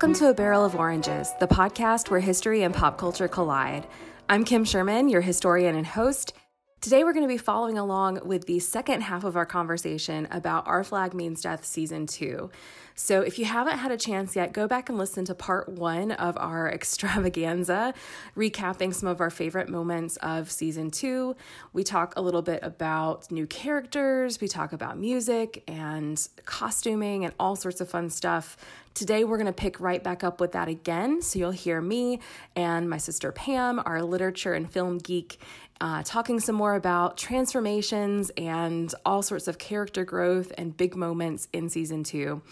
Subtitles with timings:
[0.00, 3.86] Welcome to A Barrel of Oranges, the podcast where history and pop culture collide.
[4.30, 6.32] I'm Kim Sherman, your historian and host.
[6.80, 10.66] Today, we're going to be following along with the second half of our conversation about
[10.66, 12.50] Our Flag Means Death Season 2.
[12.94, 16.10] So, if you haven't had a chance yet, go back and listen to part one
[16.12, 17.92] of our extravaganza,
[18.34, 21.36] recapping some of our favorite moments of Season 2.
[21.74, 27.34] We talk a little bit about new characters, we talk about music and costuming and
[27.38, 28.56] all sorts of fun stuff.
[28.94, 31.20] Today, we're going to pick right back up with that again.
[31.20, 32.20] So, you'll hear me
[32.56, 35.38] and my sister Pam, our literature and film geek,
[35.80, 41.48] uh, talking some more about transformations and all sorts of character growth and big moments
[41.52, 42.42] in season two.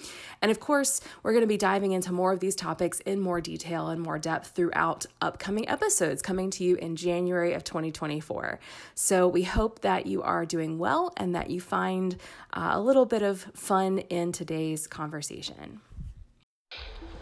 [0.41, 3.41] And of course, we're going to be diving into more of these topics in more
[3.41, 8.59] detail and more depth throughout upcoming episodes coming to you in January of 2024.
[8.95, 12.17] So we hope that you are doing well and that you find
[12.55, 15.81] uh, a little bit of fun in today's conversation.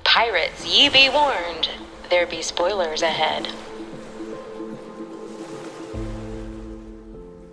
[0.04, 1.68] Pirates, ye be warned,
[2.10, 3.48] there be spoilers ahead.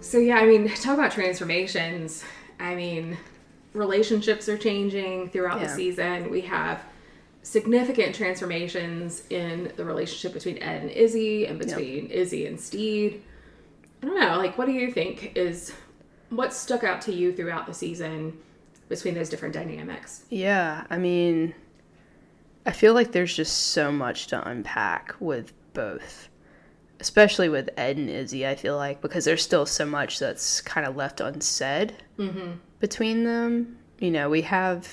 [0.03, 2.23] So yeah, I mean, talk about transformations.
[2.59, 3.17] I mean,
[3.73, 5.67] relationships are changing throughout yeah.
[5.67, 6.29] the season.
[6.29, 6.83] We have
[7.41, 12.11] significant transformations in the relationship between Ed and Izzy and between yep.
[12.11, 13.21] Izzy and Stede.
[14.01, 15.73] I don't know, like what do you think is
[16.29, 18.37] what stuck out to you throughout the season
[18.89, 20.25] between those different dynamics?
[20.29, 21.55] Yeah, I mean
[22.65, 26.29] I feel like there's just so much to unpack with both
[27.03, 30.87] especially with Ed and Izzy, I feel like, because there's still so much that's kind
[30.87, 32.53] of left unsaid mm-hmm.
[32.79, 33.77] between them.
[33.99, 34.87] You know, we have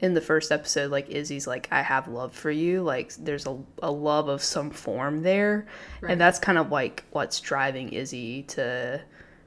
[0.00, 2.82] in the first episode, like Izzy's like, I have love for you.
[2.82, 5.68] Like, there's a, a love of some form there.
[6.00, 6.10] Right.
[6.10, 9.00] And that's kind of like what's driving Izzy to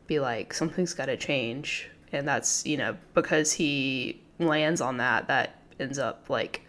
[0.07, 1.89] be like, something's got to change.
[2.13, 6.61] And that's, you know, because he lands on that, that ends up like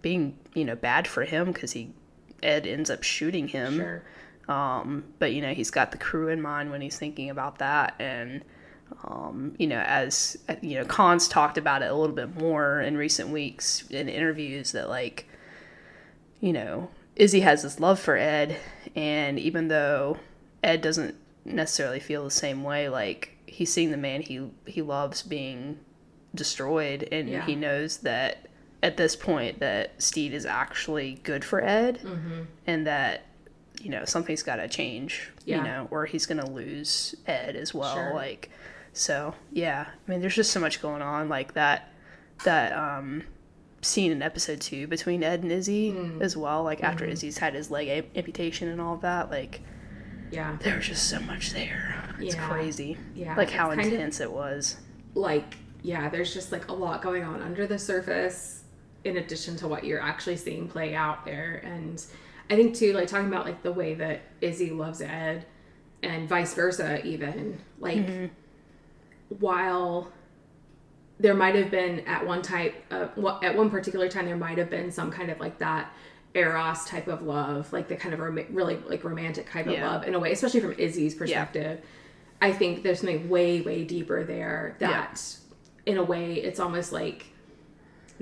[0.00, 1.92] being, you know, bad for him because he,
[2.42, 3.76] Ed ends up shooting him.
[3.76, 4.02] Sure
[4.48, 7.94] um, but you know, he's got the crew in mind when he's thinking about that,
[7.98, 8.44] and
[9.04, 12.96] um, you know, as you know, Con's talked about it a little bit more in
[12.96, 15.26] recent weeks in interviews that like,
[16.40, 18.56] you know, Izzy has this love for Ed,
[18.94, 20.18] and even though
[20.62, 21.14] Ed doesn't
[21.44, 25.78] necessarily feel the same way, like he's seeing the man he he loves being
[26.34, 27.44] destroyed, and yeah.
[27.44, 28.48] he knows that
[28.82, 32.42] at this point that Stede is actually good for Ed, mm-hmm.
[32.66, 33.26] and that
[33.82, 35.58] you know something's got to change yeah.
[35.58, 38.14] you know or he's gonna lose ed as well sure.
[38.14, 38.50] like
[38.92, 41.92] so yeah i mean there's just so much going on like that
[42.44, 43.22] that um
[43.80, 46.20] scene in episode two between ed and izzy mm.
[46.20, 47.12] as well like after mm-hmm.
[47.12, 49.60] izzy's had his leg amputation and all of that like
[50.30, 52.48] yeah there's just so much there it's yeah.
[52.48, 54.76] crazy yeah like how intense it was
[55.14, 58.62] like yeah there's just like a lot going on under the surface
[59.04, 62.06] in addition to what you're actually seeing play out there and
[62.52, 65.46] I think too, like talking about like the way that Izzy loves Ed
[66.02, 68.26] and vice versa, even like mm-hmm.
[69.38, 70.12] while
[71.18, 73.10] there might have been at one type of
[73.42, 75.90] at one particular time there might have been some kind of like that
[76.34, 80.04] eros type of love like the kind of rom- really like romantic type of love
[80.04, 82.48] in a way especially from izzy's perspective yeah.
[82.48, 85.22] i think there's something way way deeper there that
[85.86, 85.92] yeah.
[85.92, 87.26] in a way it's almost like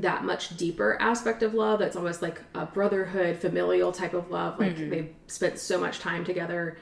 [0.00, 4.58] that much deeper aspect of love that's almost like a brotherhood familial type of love
[4.58, 4.90] like mm-hmm.
[4.90, 6.76] they've spent so much time together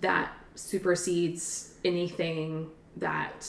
[0.00, 3.46] that supersedes anything that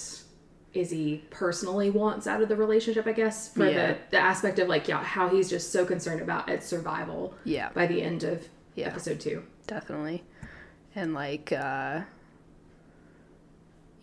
[0.73, 3.94] izzy personally wants out of the relationship i guess for yeah.
[3.94, 7.69] the, the aspect of like yeah how he's just so concerned about its survival yeah
[7.73, 8.88] by the end of yeah.
[8.88, 10.23] episode two definitely
[10.95, 12.01] and like uh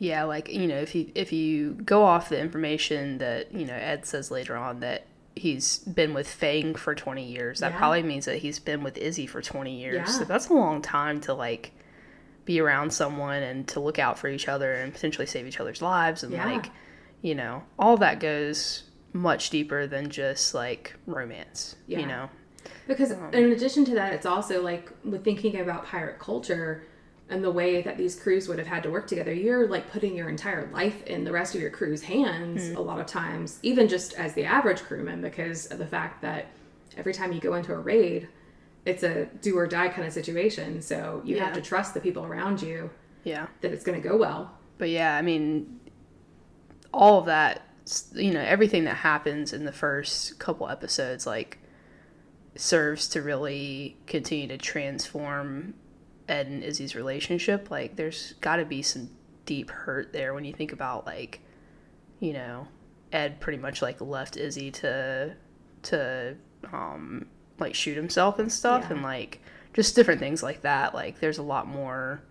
[0.01, 3.75] yeah, like you know, if you if you go off the information that you know
[3.75, 5.07] Ed says later on that
[5.37, 7.61] he's been with Fang for 20 years.
[7.61, 7.79] That yeah.
[7.79, 9.95] probably means that he's been with Izzy for 20 years.
[9.95, 10.05] Yeah.
[10.05, 11.73] So that's a long time to like
[12.45, 15.83] be around someone and to look out for each other and potentially save each other's
[15.83, 16.47] lives and yeah.
[16.47, 16.71] like
[17.23, 22.31] you know, all that goes much deeper than just like romance, you know.
[22.87, 26.85] Because um, in addition to that, it's also like with thinking about pirate culture,
[27.31, 30.15] and the way that these crews would have had to work together you're like putting
[30.15, 32.77] your entire life in the rest of your crew's hands mm.
[32.77, 36.47] a lot of times even just as the average crewman because of the fact that
[36.97, 38.29] every time you go into a raid
[38.85, 41.45] it's a do or die kind of situation so you yeah.
[41.45, 42.91] have to trust the people around you
[43.25, 45.81] yeah that it's going to go well but yeah i mean
[46.93, 47.63] all of that
[48.15, 51.59] you know everything that happens in the first couple episodes like
[52.57, 55.75] serves to really continue to transform
[56.31, 59.11] Ed and Izzy's relationship, like there's got to be some
[59.47, 61.41] deep hurt there when you think about like,
[62.21, 62.69] you know,
[63.13, 65.35] Ed pretty much like left Izzy to
[65.83, 66.37] to
[66.73, 67.27] um
[67.59, 68.95] like shoot himself and stuff Yeah.
[68.95, 69.41] and like
[69.75, 72.23] just different things like that like there's a lot more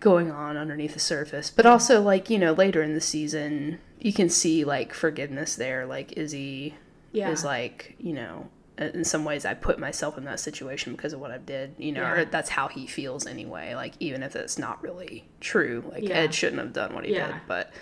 [0.00, 4.12] going on underneath the surface but also like you know later in the season you
[4.12, 6.74] can see like forgiveness there like izzy
[7.12, 7.30] Yeah.
[7.30, 11.20] is like you know in some ways i put myself in that situation because of
[11.20, 12.12] what i did you know Yeah.
[12.12, 16.16] or that's how he feels anyway like even if it's not really true like Yeah.
[16.16, 17.26] ed shouldn't have done what he Yeah.
[17.26, 17.72] did but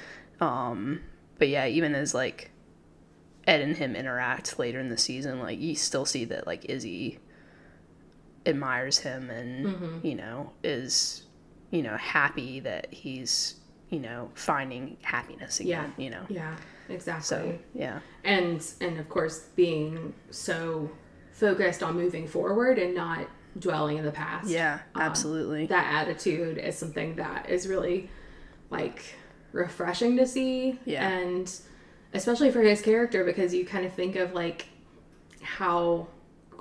[0.41, 1.01] um
[1.39, 2.51] but yeah even as like
[3.47, 7.19] ed and him interact later in the season like you still see that like izzy
[8.45, 10.07] admires him and Mm-hmm.
[10.07, 11.25] you know is
[11.71, 13.57] you know happy that he's
[13.91, 16.57] you know finding happiness again you know Yeah,
[16.89, 17.25] exactly.
[17.25, 20.91] so yeah and and of course being so
[21.33, 23.27] focused on moving forward and not
[23.59, 24.49] dwelling in the past.
[24.49, 28.11] yeah Um, absolutely that attitude is something that is really
[28.71, 29.03] like
[29.53, 31.09] refreshing to see Yeah.
[31.09, 31.51] and
[32.13, 34.67] especially for his character because you kind of think of like
[35.43, 36.09] how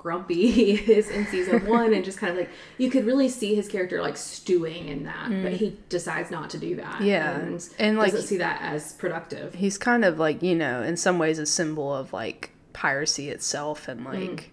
[0.06, 2.48] grumpy he is in season one and just kind of like
[2.78, 6.58] you could really see his character like stewing in that but he decides not to
[6.58, 7.06] do that Mm.
[7.06, 7.38] Yeah.
[7.40, 10.96] and, And, like, doesn't see that as productive he's kind of like you know in
[10.96, 14.52] some ways a symbol of like piracy itself and like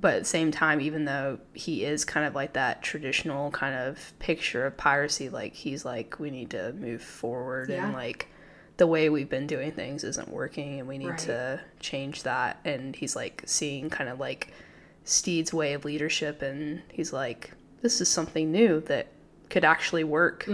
[0.00, 3.74] but at the same time even though he is kind of like that traditional kind
[3.74, 7.84] of picture of piracy like he's like we need to move forward Yeah.
[7.86, 8.28] and like
[8.80, 11.18] the way we've been doing things isn't working and we need Right.
[11.18, 14.52] to change that and he's like seeing kind of like
[15.04, 17.50] stede's way of leadership and he's like
[17.82, 19.08] this is something new that
[19.50, 20.48] could actually work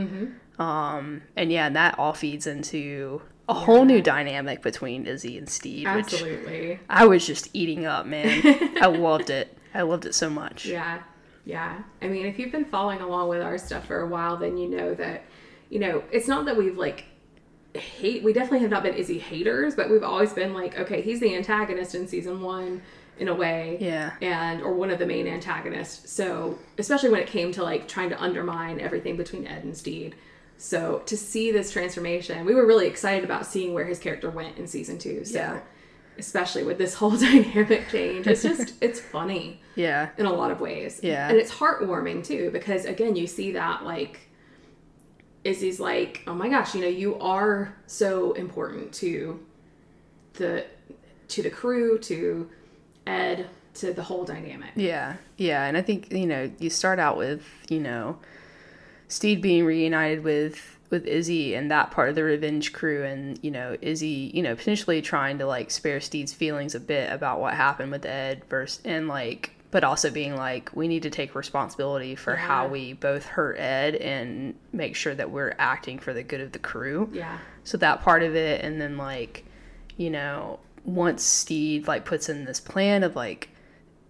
[0.58, 5.46] um and yeah and that all feeds into a whole new dynamic between izzy and
[5.46, 8.42] which absolutely I was just eating up, man.
[8.82, 9.56] I loved it.
[9.72, 10.66] I loved it so much.
[10.66, 11.02] Yeah.
[11.44, 11.82] Yeah.
[12.02, 14.68] I mean, if you've been following along with our stuff for a while, then you
[14.68, 15.22] know that,
[15.70, 17.04] you know, it's not that we've like
[17.76, 21.20] hate, we definitely have not been Izzy haters, but we've always been like, okay, he's
[21.20, 22.82] the antagonist in season one
[23.18, 23.78] in a way.
[23.80, 24.12] Yeah.
[24.20, 26.10] And, or one of the main antagonists.
[26.12, 30.14] So, especially when it came to like trying to undermine everything between Ed and Stede.
[30.58, 34.58] So, to see this transformation, we were really excited about seeing where his character went
[34.58, 35.24] in season two.
[35.24, 35.60] So, Yeah.
[36.18, 40.10] especially with this whole dynamic change, it's just, it's funny Yeah.
[40.18, 41.00] in a lot of ways.
[41.02, 41.28] Yeah.
[41.28, 44.20] And it's heartwarming too, because again, you see that like
[45.46, 49.40] Izzy's like, oh my gosh, you know, you are so important to
[50.34, 50.64] the
[51.28, 52.50] to the crew, to
[53.06, 54.70] Ed, to the whole dynamic.
[54.74, 55.16] Yeah.
[55.36, 55.64] Yeah.
[55.64, 58.18] And I think, you know, you start out with, you know,
[59.08, 63.50] Stede being reunited with with Izzy and that part of the revenge crew and, you
[63.50, 67.54] know, Izzy, you know, potentially trying to like spare Stede's feelings a bit about what
[67.54, 72.14] happened with Ed versus and like but also being like we need to take responsibility
[72.14, 76.40] for how we both hurt Ed and make sure that we're acting for the good
[76.40, 77.10] of the crew.
[77.12, 77.38] Yeah.
[77.64, 79.44] So that part of it, and then like,
[79.96, 83.50] you know, once Stede like puts in this plan of like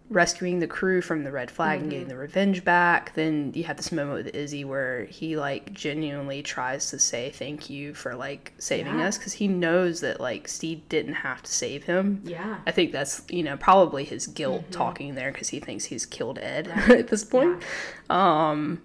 [0.08, 3.76] rescuing the crew from the red flag and getting the revenge back, then you have
[3.76, 8.52] this moment with Izzy where he like genuinely tries to say thank you for like
[8.58, 9.08] saving Yeah.
[9.08, 12.20] us because he knows that like Stede didn't have to save him.
[12.24, 12.58] Yeah.
[12.66, 16.38] I think that's you know probably his guilt talking there because he thinks he's killed
[16.38, 17.62] Ed at this point.
[18.08, 18.82] Um,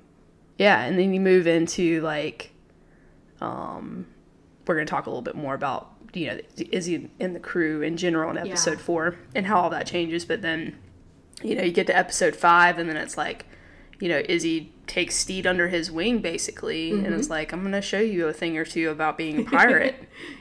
[0.58, 2.52] yeah, and then you move into like,
[3.42, 4.08] um,
[4.66, 6.40] we're gonna talk a little bit more about you know
[6.72, 8.86] Izzy and the crew in general in episode Yeah.
[8.86, 10.26] four and how all that changes.
[10.26, 10.78] But then,
[11.44, 13.46] you know, you get to episode five, and then it's like,
[14.00, 18.00] you know, Izzy takes Stede under his wing basically, and it's like, I'm gonna show
[18.00, 19.96] you a thing or two about being a pirate.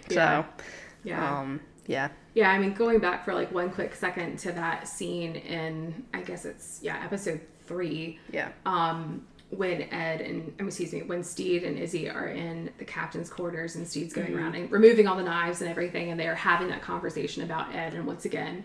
[0.08, 0.42] Yeah.
[0.42, 0.64] So,
[1.04, 1.38] Yeah.
[1.40, 5.36] um, yeah, Yeah, I mean, going back for like one quick second to that scene
[5.36, 8.18] in, I guess it's, yeah, episode three.
[8.32, 12.70] yeah, um, when Ed and I mean, excuse me, when Stede and Izzy are in
[12.78, 16.18] the captain's quarters and Stede's going around and removing all the knives and everything, and
[16.20, 18.64] they are having that conversation about Ed, and once again,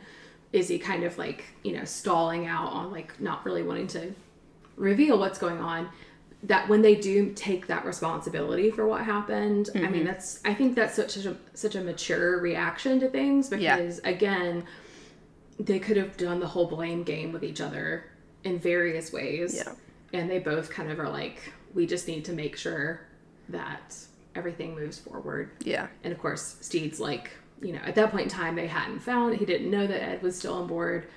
[0.53, 4.13] Izzy kind of like you know stalling out on like not really wanting to
[4.77, 5.89] reveal what's going on.
[6.43, 10.05] That when they do take that responsibility for what happened, I mean mm-hmm.
[10.05, 13.77] that's I think that's such a such a mature reaction to things Yeah.
[13.77, 14.63] because again,
[15.59, 18.05] they could have done the whole blame game with each other
[18.43, 19.55] in various ways.
[19.55, 19.73] Yeah.
[20.13, 23.01] And they both kind of are like, we just need to make sure
[23.49, 23.95] that
[24.35, 25.51] everything moves forward.
[25.63, 25.87] yeah.
[26.03, 27.31] And of course, Stede's like,
[27.65, 30.21] you know, at that point in time, they hadn't found, he didn't know that Ed
[30.21, 31.07] was still on board.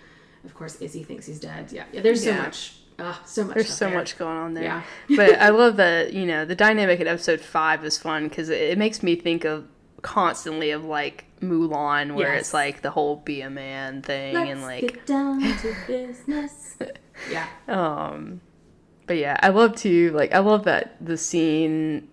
[0.44, 1.70] Of course, Izzy thinks he's dead.
[1.70, 1.84] Yeah.
[1.92, 2.00] Yeah.
[2.00, 2.42] There's so Yeah.
[2.42, 3.54] much, uh, so much.
[3.54, 3.98] There's so there.
[3.98, 4.64] much going on there.
[4.64, 4.82] Yeah.
[5.16, 8.60] but I love that, you know, the dynamic in episode five is fun because it,
[8.60, 9.66] it makes me think of
[10.02, 12.40] constantly of like Mulan, where Yes.
[12.46, 16.76] it's like the whole be a man thing Let's and like, get down to business.
[17.30, 17.46] yeah.
[17.68, 18.40] um,
[19.06, 22.08] but yeah, I love to, like, I love that the scene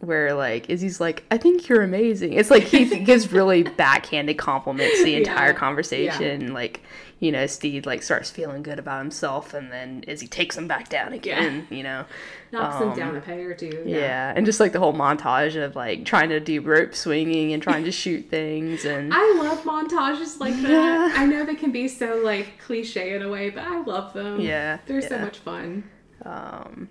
[0.00, 2.32] where like Izzy's like, I think you're amazing.
[2.32, 5.58] It's like he gives really backhanded compliments the entire Yeah.
[5.58, 6.52] conversation.
[6.54, 6.82] Like,
[7.18, 10.88] you know, Stede like starts feeling good about himself and then Izzy takes him back
[10.88, 12.06] down again, you know.
[12.50, 13.82] Knocks Um, him down a peg or two.
[13.84, 14.32] Yeah.
[14.34, 17.84] and just like the whole montage of like trying to do rope swinging and trying
[17.84, 20.70] to shoot things and I love montages like that.
[20.70, 21.12] Yeah.
[21.14, 24.40] I know they can be so like cliche in a way, but I love them.
[24.40, 25.84] Yeah, They're so much fun.
[26.24, 26.88] Um,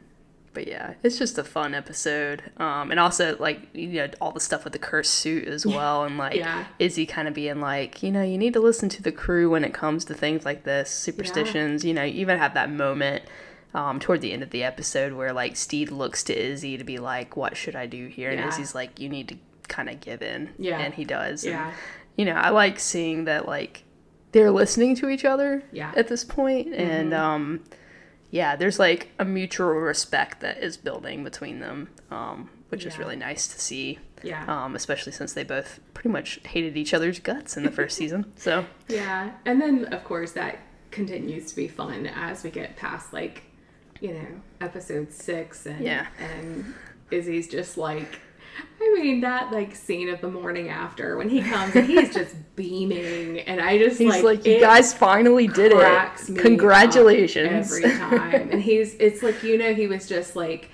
[0.54, 2.44] but yeah, it's just a fun episode.
[2.58, 6.04] Um, and also like you know all the stuff with the cursed suit as well,
[6.04, 6.66] and like Yeah.
[6.80, 9.64] Izzy kind of being like, you know, you need to listen to the crew when
[9.64, 11.84] it comes to things like this, superstitions.
[11.86, 13.24] You know, you even have that moment.
[13.72, 16.98] Um, toward the end of the episode, where like Stede looks to Izzy to be
[16.98, 18.48] like, "What should I do here?" and Yeah.
[18.48, 19.36] Izzy's like, "You need to
[19.68, 20.80] kind of give in." Yeah.
[20.80, 21.44] and he does.
[21.44, 21.72] And, Yeah.
[22.16, 23.84] you know, I like seeing that like
[24.32, 25.92] they're listening to each other Yeah.
[25.96, 27.60] at this point, and um,
[28.32, 33.16] yeah, there's like a mutual respect that is building between them, um, which is really
[33.16, 34.00] nice to see.
[34.22, 34.44] Yeah.
[34.48, 38.32] Um, especially since they both pretty much hated each other's guts in the first season.
[38.36, 39.32] So Yeah.
[39.46, 40.60] And then of course that
[40.92, 43.44] continues to be fun as we get past like,
[44.02, 44.28] you know,
[44.60, 46.08] episode six and Yeah.
[46.20, 46.74] and
[47.12, 48.20] Izzy's just like
[48.82, 52.36] I mean that like scene of the morning after when he comes and he's just
[52.56, 56.30] beaming and I just he's like, like, "You guys finally did it!
[56.30, 58.50] me Congratulations!" every time.
[58.52, 60.70] and he's it's like you know he was just like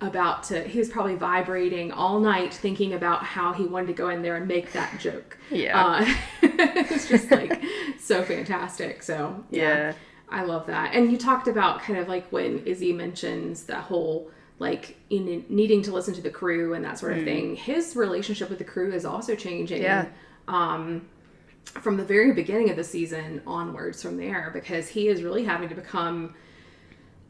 [0.00, 4.08] about to he was probably vibrating all night thinking about how he wanted to go
[4.08, 5.36] in there and make that joke.
[5.50, 5.84] Yeah.
[5.84, 7.62] Uh, it's just like
[7.98, 9.02] so fantastic.
[9.02, 9.92] So Yeah.
[10.30, 10.94] I love that.
[10.94, 15.82] And you talked about kind of like when Izzy mentions that whole like in needing
[15.82, 17.56] to listen to the crew and that sort of thing.
[17.56, 19.82] His relationship with the crew is also changing.
[19.82, 20.06] Yeah.
[20.46, 21.08] Um,
[21.64, 25.68] from the very beginning of the season onwards from there because he is really having
[25.68, 26.34] to become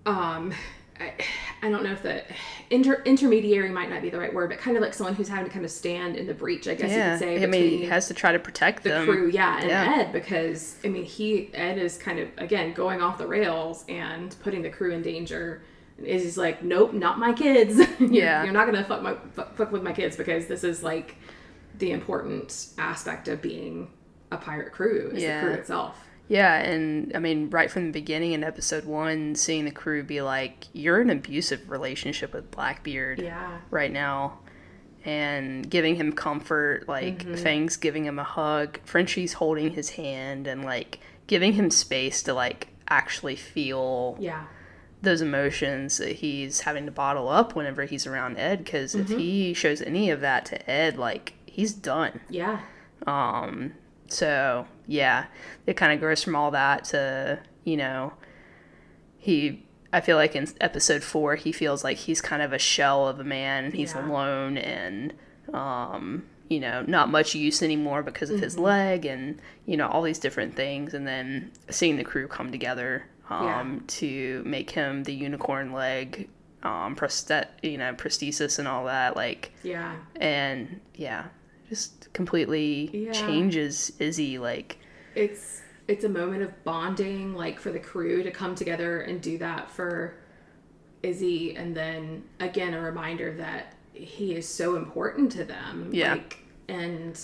[0.06, 0.52] um
[1.00, 1.14] I,
[1.62, 2.22] I don't know if the
[2.68, 5.46] inter, intermediary might not be the right word, but kind of like someone who's having
[5.46, 7.12] to kind of stand in the breach, I guess you yeah.
[7.12, 7.42] could say.
[7.42, 9.06] I mean, he has to try to protect the them.
[9.06, 9.94] crew, yeah, and Yeah.
[9.96, 14.36] Ed because I mean he Ed is kind of again going off the rails and
[14.42, 15.62] putting the crew in danger.
[16.04, 17.80] Izzy's like, nope, not my kids.
[18.00, 18.44] Yeah.
[18.44, 21.16] you're not gonna fuck my fuck, fuck with my kids because this is like
[21.78, 23.90] the important aspect of being
[24.32, 25.40] a pirate crew is Yeah.
[25.40, 25.96] the crew itself.
[26.28, 30.22] Yeah, and I mean, right from the beginning in episode one, seeing the crew be
[30.22, 34.38] like, "You're in an abusive relationship with Blackbeard Yeah, right now,"
[35.04, 37.34] and giving him comfort, like mm-hmm.
[37.34, 42.32] Fang's giving him a hug, Frenchie's holding his hand, and like giving him space to
[42.32, 44.44] like actually feel yeah,
[45.02, 48.64] those emotions that he's having to bottle up whenever he's around Ed.
[48.64, 52.20] Because if he shows any of that to Ed, like he's done.
[52.28, 52.60] yeah,
[53.06, 53.72] Um,
[54.08, 55.26] so yeah,
[55.66, 58.12] it kind of goes from all that to you know,
[59.18, 59.64] he.
[59.92, 63.18] I feel like in episode four, he feels like he's kind of a shell of
[63.18, 63.72] a man.
[63.72, 64.06] He's Yeah.
[64.08, 65.12] alone and,
[65.52, 68.62] um, you know, not much use anymore because of his Mm-hmm.
[68.64, 70.94] leg and you know all these different things.
[70.94, 73.78] And then seeing the crew come together um, Yeah.
[73.86, 76.28] to make him the unicorn leg,
[76.62, 79.96] um, prosthet, you know, prosthesis and all that, like yeah.
[80.16, 81.26] and yeah,
[81.68, 83.12] just completely Yeah.
[83.12, 84.38] changes Izzy.
[84.38, 84.78] Like,
[85.14, 89.38] it's it's a moment of bonding like for the crew to come together and do
[89.38, 90.14] that for
[91.02, 96.12] Izzy and then again a reminder that he is so important to them Yeah.
[96.14, 97.18] like and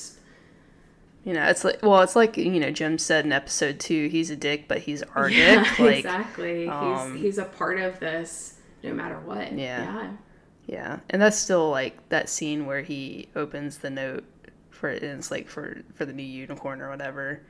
[1.27, 4.31] you know, it's like well, it's like you know, Jim said in episode two, he's
[4.31, 5.79] a dick, but he's our yeah, dick.
[5.79, 9.83] Like, exactly um, he's he's a part of this no matter what Yeah.
[9.85, 10.11] yeah
[10.67, 14.25] yeah, and that's still like that scene where he opens the note
[14.71, 17.43] for and it's like for for the new unicorn or whatever.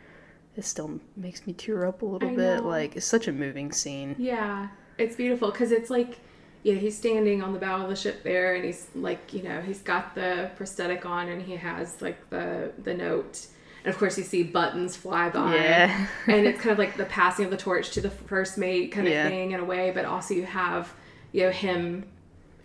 [0.57, 2.63] It still makes me tear up a little I bit.
[2.63, 2.69] know.
[2.69, 4.17] Like, it's such a moving scene.
[4.19, 4.69] Yeah,
[4.99, 6.19] it's beautiful because it's like,
[6.63, 9.61] yeah, he's standing on the bow of the ship there, and he's like, you know,
[9.61, 13.47] he's got the prosthetic on, and he has like the the note,
[13.87, 16.07] and of course you see buttons fly by, Yeah.
[16.27, 19.07] and it's kind of like the passing of the torch to the first mate kind
[19.07, 19.29] of Yeah.
[19.29, 20.93] thing in a way, but also you have,
[21.33, 22.05] you know, him.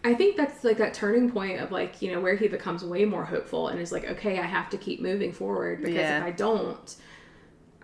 [0.03, 3.05] I think that's like that turning point of like you know where he becomes way
[3.05, 6.17] more hopeful and is like, okay, I have to keep moving forward because Yeah.
[6.17, 6.95] if I don't,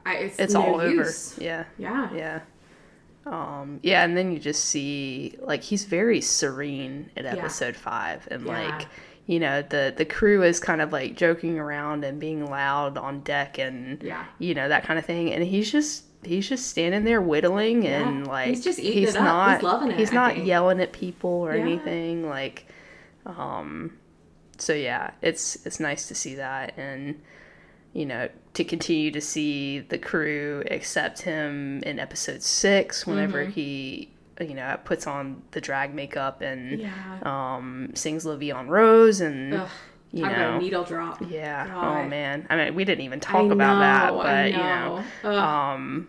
[0.06, 1.34] I it's It's no all use.
[1.34, 1.44] over.
[1.44, 1.64] Yeah.
[1.78, 2.10] Yeah.
[2.16, 2.40] Yeah.
[3.28, 8.46] Um, yeah, and then you just see like he's very serene at episode five, and
[8.46, 8.54] Yeah.
[8.78, 8.88] like
[9.28, 13.20] you know the the crew is kind of like joking around and being loud on
[13.22, 14.26] deck, and Yeah.
[14.40, 18.26] you know that kind of thing, and he's just he's just standing there whittling and
[18.26, 18.32] Yeah.
[18.32, 19.24] like He's just eating he's it up.
[19.24, 21.62] not He's loving it, he's not yelling at people or Yeah.
[21.62, 22.66] anything like
[23.26, 23.94] um
[24.58, 27.22] so yeah it's it's nice to see that and
[27.94, 33.52] you know, to continue to see the crew accept him in episode six whenever Mm-hmm.
[33.52, 37.20] he you know puts on the drag makeup and Yeah.
[37.24, 39.70] um, sings La Vie en Rose and Ugh,
[40.12, 41.22] you know a needle drop.
[41.30, 42.06] yeah God.
[42.06, 45.04] oh man I mean we didn't even talk I about that but I you know
[45.24, 45.40] know.
[45.40, 46.08] Um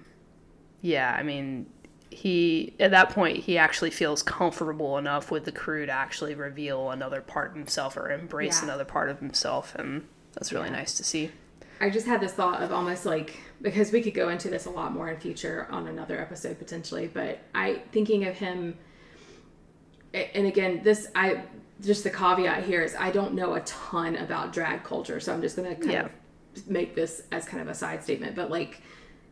[0.82, 1.66] yeah I mean
[2.10, 6.90] he at that point he actually feels comfortable enough with the crew to actually reveal
[6.90, 8.64] another part of himself or embrace Yeah.
[8.68, 10.76] another part of himself and that's really Yeah.
[10.76, 11.32] nice to see
[11.80, 14.70] I just had this thought of almost like because we could go into this a
[14.70, 18.76] lot more in future on another episode potentially, but I thinking of him
[20.14, 21.42] and again, this I
[21.82, 25.40] just the caveat here is I don't know a ton about drag culture, so I'm
[25.42, 26.04] just gonna kind Yeah.
[26.56, 28.34] of make this as kind of a side statement.
[28.34, 28.80] But like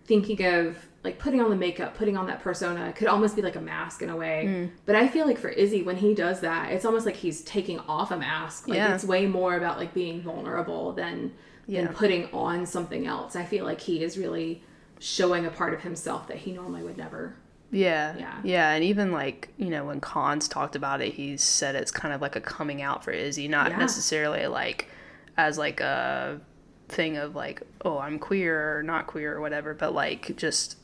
[0.05, 3.57] thinking of like putting on the makeup, putting on that persona could almost be like
[3.57, 4.45] a mask in a way.
[4.47, 4.71] Mm.
[4.85, 7.79] But I feel like for Izzy, when he does that, it's almost like he's taking
[7.81, 8.69] off a mask.
[8.69, 8.95] Like Yeah.
[8.95, 11.33] it's way more about like being vulnerable than
[11.67, 11.85] Yeah.
[11.85, 13.35] than putting on something else.
[13.37, 14.63] I feel like he is really
[14.99, 17.35] showing a part of himself that he normally would never.
[17.73, 18.17] Yeah.
[18.17, 18.41] Yeah.
[18.45, 18.71] Yeah.
[18.73, 22.21] And even like, you know, when Con's talked about it, he said it's kind of
[22.21, 23.79] like a coming out for Izzy, not Yeah.
[23.79, 24.89] necessarily like
[25.37, 26.41] as like a
[26.89, 30.79] thing of like, oh, I'm queer or not queer or whatever, but like just,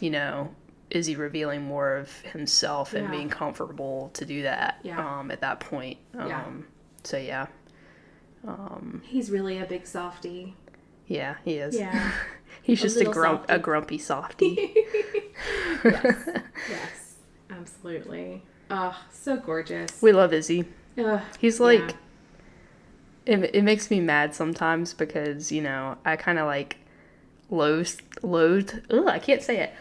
[0.00, 0.54] you know,
[0.90, 3.10] Izzy revealing more of himself and Yeah.
[3.10, 5.18] being comfortable to do that Yeah.
[5.18, 5.98] um, at that point.
[6.18, 6.44] Um, Yeah.
[7.04, 7.46] So, yeah.
[8.46, 10.54] Um, He's really a big softy.
[11.06, 11.76] Yeah, he is.
[11.76, 12.12] Yeah.
[12.62, 13.54] He's A just a, grump, softy.
[13.54, 14.74] a grumpy softy.
[15.84, 17.16] yes.
[17.50, 18.42] Absolutely.
[18.70, 20.00] Oh, so gorgeous.
[20.00, 20.64] we love Izzy.
[20.98, 21.94] Ugh, He's like,
[23.26, 23.36] yeah.
[23.36, 26.78] it, it makes me mad sometimes because, you know, I kind of like
[27.50, 29.72] loathed, loathed, ugh, I can't say it.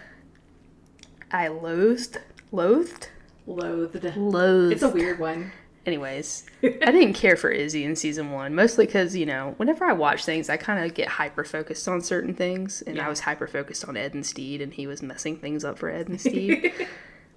[1.31, 2.19] I loathed,
[2.51, 3.09] loathed,
[3.47, 4.15] loathed.
[4.17, 4.73] loathed.
[4.73, 5.51] It's a weird one.
[5.85, 9.91] Anyways, I didn't care for Izzy in season one, mostly because, you know, whenever I
[9.91, 12.81] watch things, I kind of get hyper focused on certain things.
[12.83, 13.05] And Yeah.
[13.05, 15.89] I was hyper focused on Ed and Stede, and he was messing things up for
[15.89, 16.71] Ed and Stede.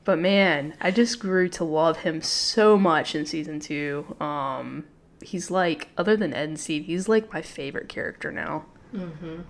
[0.05, 4.15] but man, I just grew to love him so much in season two.
[4.21, 4.85] Um,
[5.21, 9.43] he's like, other than Ed and Stede, he's like my favorite character now, Mhm.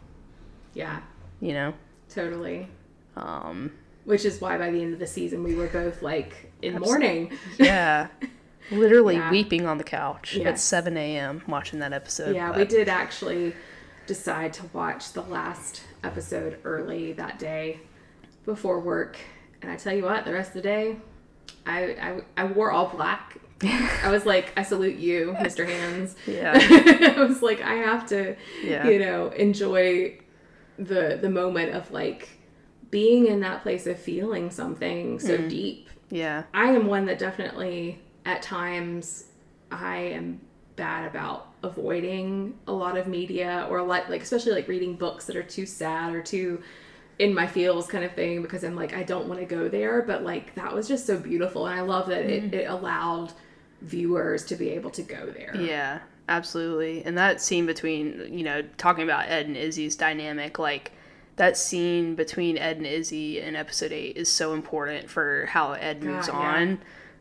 [0.73, 1.01] Yeah,
[1.41, 1.75] you know?
[2.09, 2.69] totally.
[3.15, 3.73] Um,
[4.05, 7.33] Which is why by the end of the season we were both like in mourning.
[7.59, 8.07] yeah.
[8.71, 9.31] Literally Yeah.
[9.31, 11.43] weeping on the couch at 7 a.m.
[11.47, 12.35] watching that episode.
[12.35, 13.55] Yeah, we did actually
[14.07, 17.81] decide to watch the last episode early that day
[18.45, 19.17] before work.
[19.63, 20.97] And I tell you what, the rest of the day,
[21.67, 23.39] I I, I wore all black.
[23.63, 25.67] I was like, I salute you, Mr.
[25.67, 26.15] Hands.
[26.27, 26.53] Yeah.
[27.17, 28.87] I was like, I have to, Yeah.
[28.89, 30.19] you know, enjoy
[30.79, 32.29] the the moment of like
[32.91, 35.49] being in that place of feeling something so Mm.
[35.49, 35.89] deep.
[36.11, 36.45] Yeah.
[36.55, 39.25] I am one that definitely at times
[39.71, 40.41] I am
[40.77, 45.37] bad about avoiding a lot of media or like like especially like reading books that
[45.37, 46.62] are too sad or too
[47.19, 50.03] in my feels kind of thing because I'm like I don't want to go there
[50.03, 52.53] but like that was just so beautiful and I love that it, mm.
[52.53, 53.33] it allowed
[53.81, 55.55] viewers to be able to go there.
[55.57, 57.05] Yeah, absolutely.
[57.05, 60.93] And that scene between, you know, talking about Ed and Izzy's dynamic, like
[61.37, 66.03] that scene between Ed and Izzy in episode 8 is so important for how Ed
[66.03, 66.61] moves God, yeah.
[66.61, 66.79] on.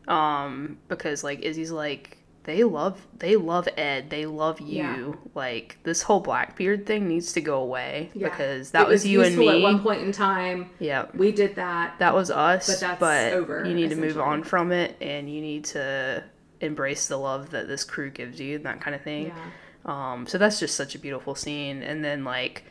[0.08, 4.08] Um because like Izzy's like they love they love Ed.
[4.08, 4.76] They love you.
[4.76, 5.12] Yeah.
[5.34, 8.28] Like this whole Blackbeard thing needs to go away Yeah.
[8.28, 9.48] because that It was, you and me.
[9.48, 10.70] at one point in time.
[10.78, 11.06] yeah.
[11.12, 11.98] We did that.
[11.98, 15.40] that was us But that's over, you need to move on from it and you
[15.40, 16.22] need to
[16.60, 20.12] embrace the love that this crew gives you and that kind of thing Yeah.
[20.12, 22.62] um so that's just such a beautiful scene and then like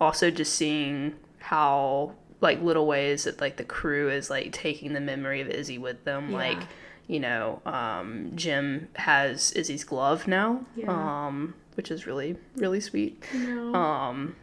[0.00, 5.00] also just seeing how like little ways that like the crew is like taking the
[5.00, 6.36] memory of izzy with them Yeah.
[6.36, 6.62] like
[7.06, 10.90] you know um jim has izzy's glove now Yeah.
[11.26, 13.74] um which is really really sweet No.
[13.74, 14.36] um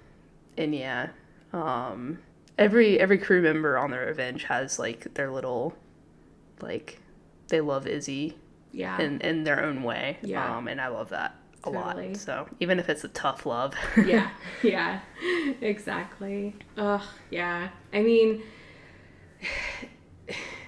[0.58, 1.10] and yeah
[1.54, 2.20] um
[2.58, 5.76] every every crew member on the revenge has like their little
[6.62, 7.00] like
[7.48, 8.36] they love izzy
[8.74, 9.00] yeah.
[9.00, 10.58] in in their own way Yeah.
[10.58, 12.08] um and i love that a Totally.
[12.10, 13.74] lot so even if it's a tough love
[14.06, 14.30] yeah,
[14.64, 15.00] yeah,
[15.62, 16.56] exactly.
[16.78, 17.70] Ugh, yeah.
[17.94, 18.44] I mean,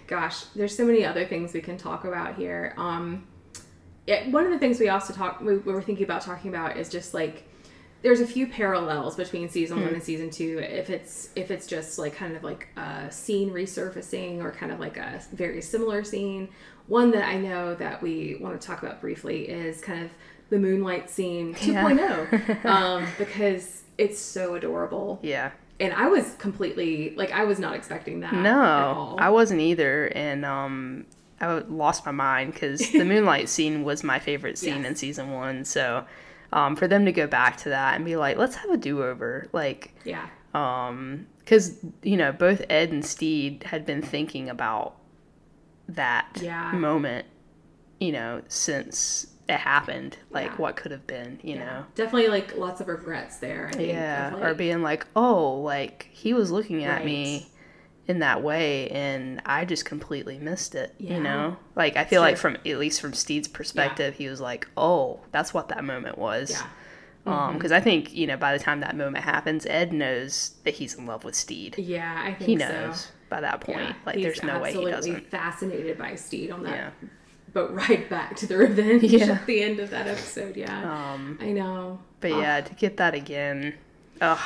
[0.07, 2.73] gosh, there's so many other things we can talk about here.
[2.77, 3.27] Um,
[4.07, 6.77] yeah, one of the things we also talk we, we were thinking about talking about
[6.77, 7.45] is just like
[8.01, 10.59] there's a few parallels between season one and season two.
[10.59, 14.79] If it's if it's just like kind of like a scene resurfacing or kind of
[14.79, 16.49] like a very similar scene.
[16.87, 20.09] One that I know that we want to talk about briefly is kind of
[20.49, 25.19] the moonlight scene 2.0 um, because it's so adorable.
[25.21, 28.33] yeah And I was completely like I was not expecting that.
[28.33, 29.15] at no all.
[29.19, 31.05] i wasn't either and um
[31.41, 34.85] i lost my mind because the moonlight scene was my favorite scene Yes.
[34.87, 36.05] in season one so
[36.51, 39.47] um for them to go back to that and be like let's have a do-over
[39.53, 40.27] like yeah.
[40.53, 44.95] um because you know both ed and stede had been thinking about
[45.87, 46.71] that Yeah.
[46.73, 47.25] moment,
[47.99, 50.15] you know, since it happened.
[50.29, 50.55] Like Yeah.
[50.57, 51.85] what could have been, you know.
[51.95, 53.71] Definitely like lots of regrets there.
[53.75, 57.05] I Yeah, of, or being like, "Oh, like he was looking at Right.
[57.05, 57.49] me
[58.07, 61.15] in that way and I just completely missed it." Yeah.
[61.17, 61.57] You know?
[61.75, 65.53] Like I feel like from at least from Stede's perspective, he was like, "Oh, that's
[65.53, 66.67] what that moment was." Yeah.
[67.25, 70.75] Um, because I think you know by the time that moment happens, Ed knows that
[70.75, 71.75] he's in love with Stede.
[71.77, 72.69] Yeah, I think He so.
[72.69, 73.79] knows by that point.
[73.81, 75.29] Yeah, like, there's no way he absolutely doesn't.
[75.29, 77.07] fascinated by Stede on that Yeah.
[77.53, 79.25] Boat ride back to the revenge Yeah.
[79.33, 80.55] at the end of that episode.
[80.57, 81.99] Yeah, Um, I know.
[82.21, 82.67] but Oh, yeah, ah.
[82.67, 83.75] to get that again,
[84.21, 84.39] ugh,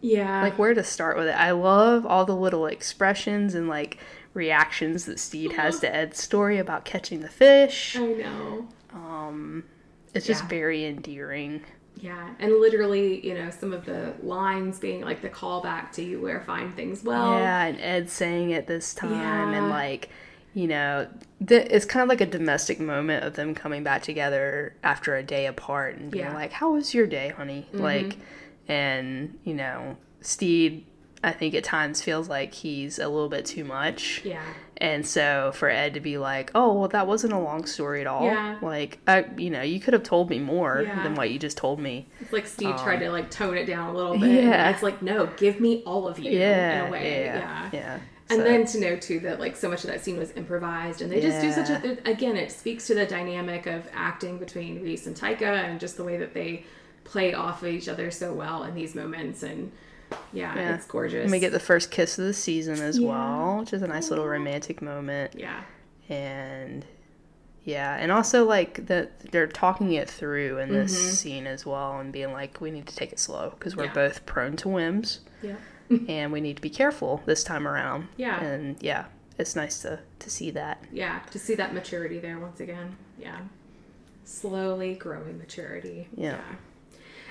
[0.00, 1.36] yeah, like where to start with it.
[1.36, 3.98] I love all the little expressions and like
[4.34, 5.80] reactions that Stede has uh-huh.
[5.92, 7.96] to Ed's story about catching the fish.
[7.96, 8.68] I know.
[8.92, 9.64] Um,
[10.12, 10.48] it's just Yeah.
[10.48, 11.62] very endearing.
[11.96, 16.20] Yeah, and literally, you know, some of the lines being like the callback to "You
[16.20, 19.52] wear fine things well." yeah, and Ed saying it this time, Yeah.
[19.52, 20.10] and like,
[20.54, 21.08] you know,
[21.46, 25.22] th- it's kind of like a domestic moment of them coming back together after a
[25.22, 26.28] day apart and being Yeah.
[26.30, 26.38] Mm-hmm.
[26.38, 28.16] like, "How was your day, honey?" Like,
[28.68, 30.84] and you know, Stede,
[31.22, 34.22] I think at times feels like he's a little bit too much.
[34.24, 34.42] yeah,
[34.76, 38.06] And so for Ed to be like, "Oh, well, that wasn't a long story at
[38.06, 38.24] all.
[38.26, 38.58] Yeah.
[38.62, 41.02] Like, I, you know, you could have told me more Yeah.
[41.02, 43.90] than what you just told me." It's like Stede tried to like tone it down
[43.94, 44.28] a little bit.
[44.30, 44.70] Um, Yeah.
[44.70, 46.30] it's like no, give me all of you.
[46.30, 47.24] Yeah, in a way.
[47.24, 47.68] yeah, yeah.
[47.72, 47.98] yeah.
[48.30, 51.02] And So- then to know too that like so much of that scene was improvised,
[51.02, 52.36] and they just do such a again.
[52.36, 56.16] It speaks to the dynamic of acting between Rhys and Taika, and just the way
[56.16, 56.64] that they
[57.04, 59.42] play off of each other so well in these moments.
[59.42, 59.72] And
[60.32, 60.74] yeah, Yeah.
[60.74, 61.22] it's gorgeous.
[61.22, 63.08] And we get the first kiss of the season as Yeah.
[63.10, 65.32] well, which is a nice little romantic moment.
[65.36, 65.60] yeah,
[66.08, 66.86] And
[67.62, 71.10] yeah, and also like that they're talking it through in this Mm-hmm.
[71.14, 73.92] scene as well and being like, we need to take it slow because we're Yeah.
[73.92, 75.56] both prone to whims yeah,
[76.08, 78.08] and we need to be careful this time around.
[78.16, 78.42] Yeah.
[78.42, 79.06] And yeah,
[79.38, 80.82] it's nice to, to see that.
[80.92, 81.20] yeah.
[81.30, 82.96] To see that maturity there once again.
[83.18, 83.38] Yeah,
[84.24, 86.08] slowly growing maturity.
[86.16, 86.40] Yeah.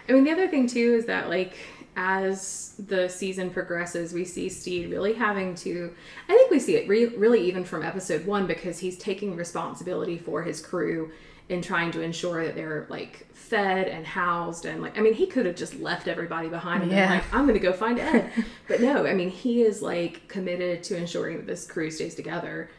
[0.07, 1.55] I mean, the other thing too is that like
[1.95, 5.93] as the season progresses, we see Stede really having to.
[6.27, 10.17] I think we see it re- really even from episode one because he's taking responsibility
[10.17, 11.11] for his crew
[11.49, 15.27] and trying to ensure that they're like fed and housed and like I mean he
[15.27, 18.31] could have just left everybody behind and been like I'm gonna go find Ed,
[18.67, 22.69] but no, I mean he is like committed to ensuring that this crew stays together.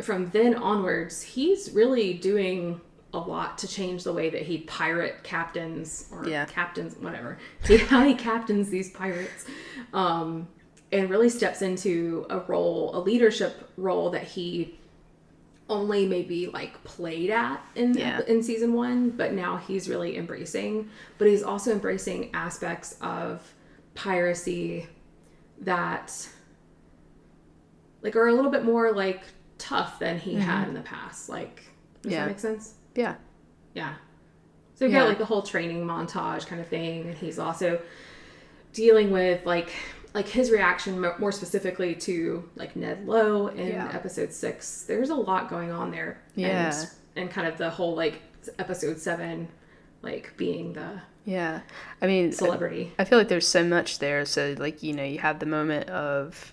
[0.00, 2.80] From then onwards, he's really doing
[3.12, 6.44] a lot to change the way that he pirate captains or Yeah.
[6.44, 7.38] captains, whatever.
[7.64, 9.44] See how he captains these pirates,
[9.92, 10.46] um,
[10.92, 14.77] and really steps into a role, a leadership role that he
[15.68, 18.20] only maybe like played at in Yeah.
[18.26, 20.88] in season one, but now he's really embracing.
[21.18, 23.54] But he's also embracing aspects of
[23.94, 24.86] piracy
[25.60, 26.28] that
[28.02, 29.22] like are a little bit more like
[29.58, 30.40] tough than he mm-hmm.
[30.40, 31.28] had in the past.
[31.28, 31.64] Like,
[32.02, 32.20] does Yeah.
[32.20, 32.74] that make sense?
[32.94, 33.16] Yeah.
[33.74, 33.94] Yeah.
[34.74, 35.00] So you Yeah.
[35.00, 37.80] got like the whole training montage kind of thing, and he's also
[38.72, 39.70] dealing with like
[40.18, 43.88] like his reaction more specifically to like Ned Lowe in Yeah.
[43.94, 44.82] episode six.
[44.82, 46.20] There's a lot going on there.
[46.34, 46.74] Yeah.
[46.76, 48.20] And, and kind of the whole like
[48.58, 49.46] episode seven,
[50.02, 51.60] like being the Yeah.
[52.02, 52.92] I mean, celebrity.
[52.98, 54.24] I feel like there's so much there.
[54.24, 56.52] So, like, you know, you have the moment of,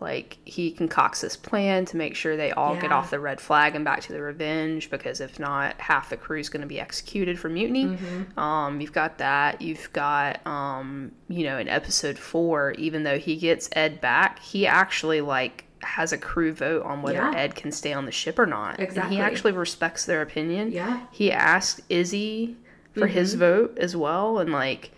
[0.00, 3.74] like, he concocts this plan to make sure they all get off the red flag
[3.76, 6.80] and back to the revenge, because if not, half the crew is going to be
[6.80, 7.84] executed for mutiny.
[7.86, 8.38] Mm-hmm.
[8.38, 9.60] Um, you've got that.
[9.60, 14.66] You've got, um, you know, in episode four, even though he gets Ed back, he
[14.66, 17.32] actually, like, has a crew vote on whether Yeah.
[17.34, 18.78] Ed can stay on the ship or not.
[18.78, 20.72] And he actually respects their opinion.
[20.72, 21.06] Yeah.
[21.10, 22.56] He asked Izzy
[22.94, 23.38] for his Mm-hmm.
[23.40, 24.90] vote as well and like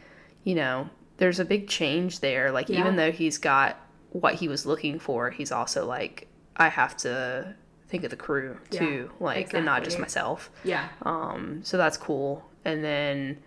[0.44, 0.88] you know
[1.18, 2.80] there's a big change there like Yeah.
[2.80, 3.76] even though he's got
[4.12, 7.54] what he was looking for he's also like i have to
[7.88, 10.88] think of the crew Yeah, too like and not just myself Yeah.
[11.02, 13.38] um so that's cool and then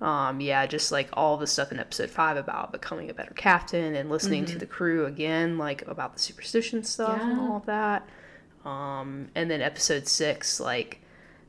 [0.00, 3.94] um yeah just like all the stuff in episode five about becoming a better captain
[3.94, 7.40] and listening to the crew again like about the superstition stuff and Mm-hmm.
[7.50, 8.06] All of that
[8.64, 11.00] um and then episode six like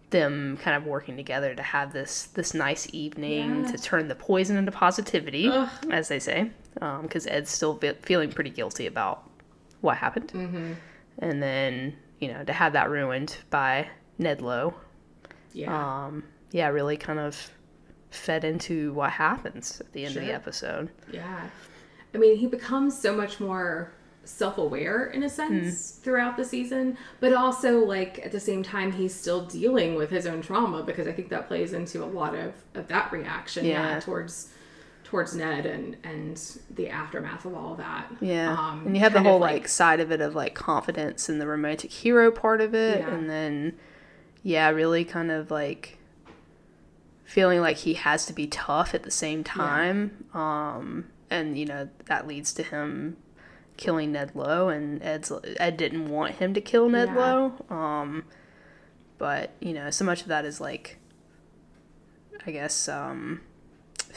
[0.09, 3.71] them kind of working together to have this this nice evening Yeah.
[3.71, 5.69] to turn the poison into positivity Ugh.
[5.91, 6.51] as they say
[7.01, 9.29] because ed's still fe- feeling pretty guilty about
[9.81, 10.73] what happened Mm-hmm.
[11.19, 13.87] and then you know to have that ruined by
[14.17, 14.73] ned lowe
[15.53, 16.05] Yeah.
[16.05, 17.51] um, yeah, really kind of
[18.09, 20.89] fed into what happens at the end of the episode.
[21.11, 21.47] Yeah.
[22.13, 23.91] I mean, he becomes so much more
[24.23, 28.91] self aware in a sense throughout the season, but also, like, at the same time,
[28.93, 32.33] he's still dealing with his own trauma because I think that plays into a lot
[32.33, 33.65] of, of that reaction.
[33.65, 33.99] Yeah.
[33.99, 34.49] towards
[35.07, 38.11] towards Ned and and the aftermath of all of that.
[38.19, 38.51] Yeah.
[38.51, 41.47] Um, and you have the whole like, side of it of like confidence and the
[41.47, 42.99] romantic hero part of it.
[42.99, 43.13] Yeah.
[43.13, 43.79] And then,
[44.43, 45.97] yeah, really kind of like
[47.23, 50.25] feeling like he has to be tough at the same time.
[50.33, 53.15] Um, and, you know, that leads to him
[53.77, 54.67] killing Ned Lowe.
[54.67, 57.15] And Ed's, Ed didn't want him to kill Ned Yeah.
[57.15, 57.65] Lowe.
[57.75, 58.25] Um,
[59.17, 60.97] but, you know, so much of that is like,
[62.45, 63.39] I guess, um,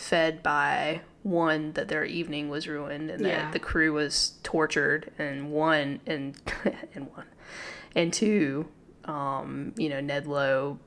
[0.01, 3.43] fed by one that their evening was ruined and Yeah.
[3.45, 6.37] that the crew was tortured and one and
[6.95, 7.27] and one.
[7.95, 8.69] And two
[9.05, 10.79] um you know ned lowe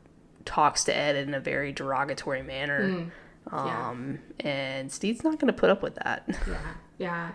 [0.45, 3.07] talks to ed in a very derogatory manner.
[3.51, 3.89] Yeah.
[3.89, 6.27] um and stede's not going to put up with that.
[6.47, 7.29] Yeah, yeah,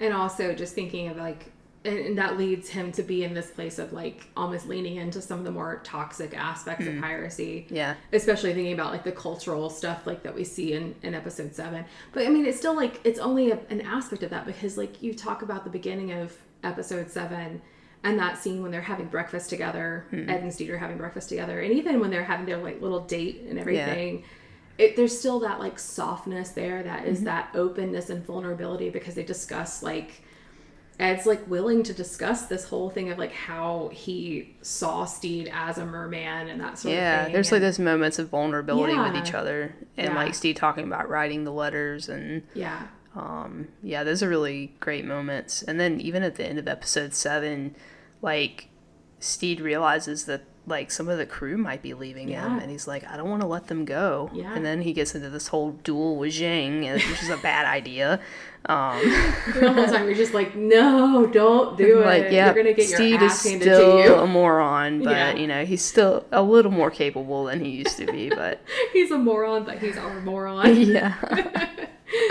[0.00, 1.52] and also just thinking of like,
[1.88, 5.20] and, and that leads him to be in this place of like almost leaning into
[5.20, 7.02] some of the more toxic aspects of mm-hmm.
[7.02, 7.66] piracy.
[7.70, 11.54] yeah especially thinking about like the cultural stuff like that we see in in episode
[11.54, 11.84] seven.
[12.12, 15.02] But I mean, it's still like it's only a, an aspect of that because like
[15.02, 17.62] you talk about the beginning of episode seven.
[18.04, 20.30] And that scene when they're having breakfast together, mm-hmm.
[20.30, 23.00] Ed and Stede are having breakfast together, and even when they're having their like little
[23.00, 24.22] date and everything,
[24.78, 27.24] it, there's still that like softness there that is mm-hmm.
[27.26, 30.22] that openness and vulnerability because they discuss like
[30.98, 35.78] Ed's like willing to discuss this whole thing of like how he saw Stede as
[35.78, 37.04] a merman and that sort of thing.
[37.04, 40.14] yeah there's like those moments of vulnerability with each other and Yeah.
[40.16, 45.04] like stede talking about writing the letters and yeah, Um, yeah, those are really great
[45.04, 45.62] moments.
[45.62, 47.74] And then even at the end of episode seven,
[48.22, 48.68] like
[49.20, 53.02] Stede realizes that like some of the crew might be leaving him, and he's like,
[53.10, 54.30] I don't want to let them go.
[54.34, 54.54] Yeah.
[54.54, 58.20] And then he gets into this whole duel with Zheng, which is a bad idea.
[58.66, 58.98] Um,
[59.58, 62.32] the whole time you're just like, no, don't do like, it.
[62.32, 64.14] yeah, You're gonna get Stede your ass is handed to still you.
[64.16, 65.34] a moron, but Yeah.
[65.36, 68.28] you know he's still a little more capable than he used to be.
[68.28, 68.60] But
[68.92, 70.66] he's a moron, but he's our moron.
[70.86, 71.14] yeah,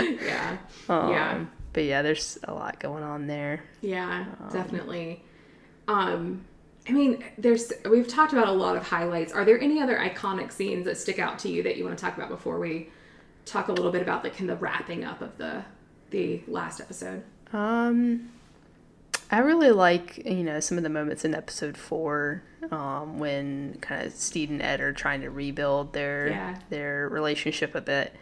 [0.00, 3.64] yeah, Um, yeah, But yeah, there's a lot going on there.
[3.80, 5.24] yeah, definitely.
[5.88, 6.44] Um,
[6.88, 9.32] I mean, there's we've talked about a lot of highlights.
[9.32, 12.02] Are there any other iconic scenes that stick out to you that you want to
[12.04, 12.90] talk about before we
[13.44, 15.64] talk a little bit about the kind of wrapping up of the
[16.10, 17.22] the last episode?
[17.52, 18.30] Um,
[19.30, 24.06] I really like you know some of the moments in episode four um, when kind
[24.06, 26.58] of Stede and Ed are trying to rebuild their Yeah.
[26.70, 28.14] their relationship a bit.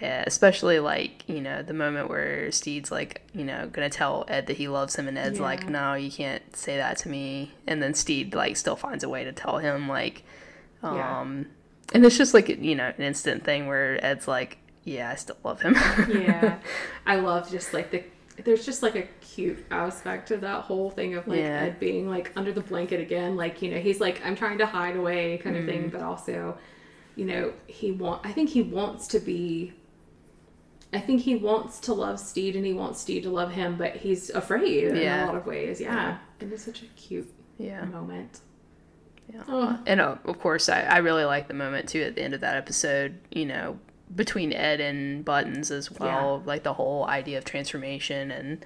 [0.00, 4.46] Yeah, especially like you know the moment where Stede's like you know gonna tell Ed
[4.48, 5.44] that he loves him and Ed's Yeah.
[5.44, 9.08] like no you can't say that to me and then Stede like still finds a
[9.08, 10.24] way to tell him like
[10.82, 11.46] um
[11.94, 15.36] and it's just like you know an instant thing where Ed's like yeah I still
[15.44, 15.74] love him.
[16.08, 16.58] Yeah.
[17.06, 18.02] I love just like the
[18.44, 21.60] there's just like a cute aspect to that whole thing of like Yeah.
[21.64, 23.36] ed being like under the blanket again.
[23.36, 25.66] Like you know he's like i'm trying to hide away kind of Mm.
[25.68, 26.56] thing but also
[27.14, 29.74] you know he want i think he wants to be
[30.94, 33.96] i think he wants to love stede and he wants stede to love him but
[33.96, 35.80] he's afraid in a lot of ways.
[35.80, 36.18] Yeah.
[36.40, 37.84] And it's such a cute yeah.
[37.84, 38.40] moment.
[39.32, 39.42] Yeah.
[39.48, 42.34] oh And uh, of course, I, I really like the moment too at the end
[42.34, 43.78] of that episode, you know,
[44.14, 46.42] between Ed and Buttons as well.
[46.44, 48.64] Like the whole idea of transformation and,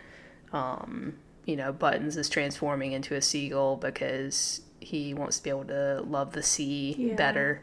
[0.52, 5.64] um, you know, Buttons is transforming into a seagull because he wants to be able
[5.66, 7.14] to love the sea Yeah.
[7.14, 7.62] better.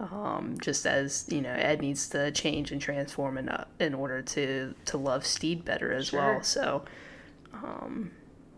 [0.00, 4.22] Um, just as you know, Ed needs to change and transform in, uh, in order
[4.22, 6.20] to to love Stede better as Sure.
[6.20, 6.42] well.
[6.42, 6.84] So,
[7.52, 8.10] um,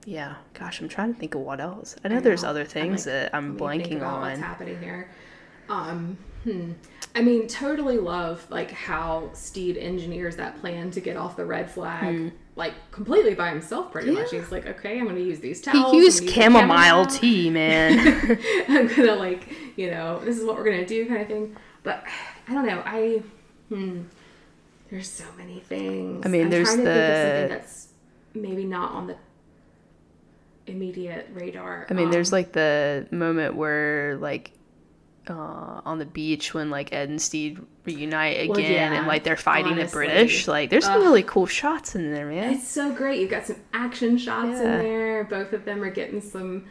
[0.05, 1.97] yeah, gosh, I'm trying to think of what else.
[2.05, 2.51] I know, there's know.
[2.51, 4.21] other I'm things like, that I'm blanking on.
[4.23, 5.11] What's happening here?
[5.69, 6.73] Um, hmm.
[7.15, 11.71] I mean, totally love like how Stede engineers that plan to get off the red
[11.71, 13.93] flag, like completely by himself.
[13.93, 14.37] Pretty much, Hmm.
[14.37, 15.93] He's like, okay, I'm going to use these He towels.
[15.93, 17.07] I'm used use the chamomile chamomile.
[17.07, 18.39] tea, man.
[18.69, 21.57] I'm gonna like, you know, this is what we're gonna do, kind of thing.
[21.83, 22.05] But
[22.49, 22.83] I don't know.
[22.87, 23.23] I,
[23.69, 24.03] hmm.
[24.91, 26.25] There's so many things.
[26.25, 27.89] I mean, I'm there's trying to think of the- something that's
[28.35, 29.17] maybe not on the
[30.67, 31.87] immediate radar.
[31.91, 34.53] I mean, there's Um, like the moment where like
[35.29, 39.25] uh, on the beach when like Ed and Stede reunite again Well, yeah, and like
[39.25, 40.07] they're fighting honestly.
[40.07, 40.49] the British.
[40.49, 41.03] Like, there's some Ugh.
[41.03, 42.55] really cool shots in there, man.
[42.55, 43.21] It's so great.
[43.21, 44.79] You've got some action shots Yeah.
[44.79, 45.25] in there.
[45.25, 46.67] Both of them are getting some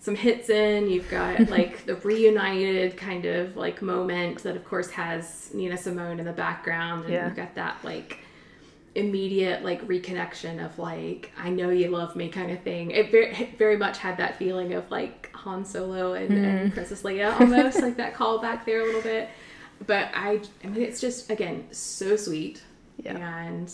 [0.00, 0.88] some hits in.
[0.90, 6.18] You've got like the reunited kind of like moment that of course has Nina Simone
[6.18, 7.26] in the background and Yeah.
[7.26, 8.18] you've got that like
[8.94, 12.90] immediate like reconnection of like I know you love me kind of thing.
[12.90, 16.44] It very, very much had that feeling of like Han Solo and, Mm-hmm.
[16.44, 19.28] and Princess Leia almost like that callback there a little bit.
[19.86, 22.62] But I I mean it's just again so sweet.
[23.02, 23.16] Yeah.
[23.16, 23.72] And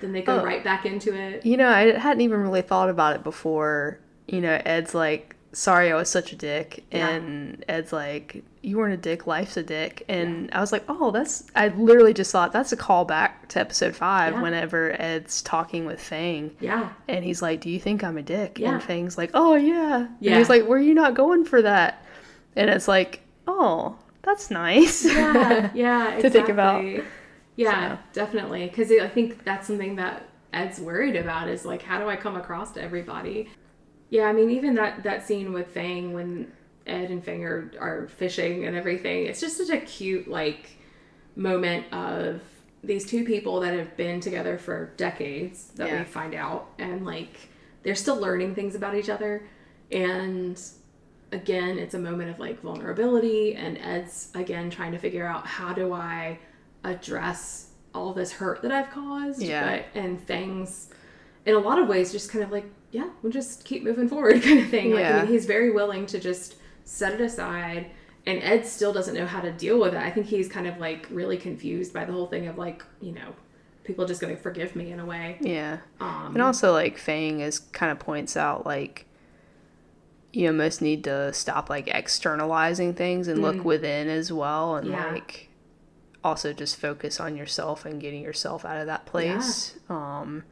[0.00, 0.44] then they go Oh.
[0.44, 1.46] right back into it.
[1.46, 3.98] You know, I hadn't even really thought about it before.
[4.28, 6.84] You know, Ed's like sorry I was such a dick.
[6.92, 7.08] Yeah.
[7.08, 10.04] And Ed's like, you weren't a dick, life's a dick.
[10.08, 13.96] And I was like, oh, that's, I literally just thought that's a callback to episode
[13.96, 14.42] five Yeah.
[14.42, 16.54] whenever Ed's talking with Fang.
[16.60, 16.90] Yeah.
[17.08, 18.58] And he's like, do you think I'm a dick?
[18.60, 18.74] Yeah.
[18.74, 20.06] And Fang's like, oh, yeah.
[20.20, 20.30] Yeah.
[20.32, 22.04] And he's like, were you not going for that?
[22.54, 25.04] And it's like, oh, that's nice.
[25.04, 26.84] yeah, yeah, To think about.
[27.56, 28.02] Yeah, So.
[28.12, 28.66] definitely.
[28.68, 32.36] Because I think that's something that Ed's worried about is like, how do I come
[32.36, 33.50] across to everybody?
[34.10, 36.52] Yeah, I mean, even that that scene with Fang when
[36.86, 40.70] Ed and Fang are, are fishing and everything, it's just such a cute like
[41.36, 42.40] moment of
[42.84, 45.98] these two people that have been together for decades that Yeah.
[46.00, 47.48] we find out, and like
[47.82, 49.46] they're still learning things about each other,
[49.90, 50.60] and
[51.30, 55.72] again, it's a moment of like vulnerability, and Ed's again trying to figure out how
[55.72, 56.38] do I
[56.84, 59.40] address all this hurt that I've caused.
[59.42, 59.76] Yeah.
[59.76, 60.88] But, and Fang's,
[61.46, 64.42] in a lot of ways, just kind of like, yeah, we'll just keep moving forward
[64.42, 64.92] kind of thing.
[64.92, 67.90] Like, I mean, he's very willing to just set it aside.
[68.24, 69.98] And Ed still doesn't know how to deal with it.
[69.98, 73.12] I think he's kind of like really confused by the whole thing of like, you
[73.12, 73.34] know,
[73.84, 75.38] people just going to forgive me in a way.
[75.40, 75.78] Yeah.
[76.00, 79.06] Um, And also, like, Fang is kind of points out, like,
[80.32, 84.76] you almost need to stop, like, externalizing things and look within as well.
[84.76, 84.92] And, Mm.
[84.92, 85.12] Yeah.
[85.12, 85.48] like,
[86.22, 89.74] also just focus on yourself and getting yourself out of that place.
[89.88, 90.44] Um,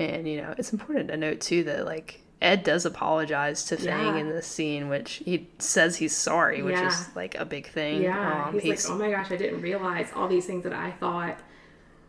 [0.00, 4.14] and, you know, it's important to note, too, that, like, Ed does apologize to Fang
[4.14, 4.20] Yeah.
[4.20, 6.88] in this scene, which he says he's sorry, which Yeah.
[6.88, 8.02] is, like, a big thing.
[8.02, 10.90] Yeah, Um, he's, like, oh my gosh, I didn't realize all these things that I
[10.90, 11.38] thought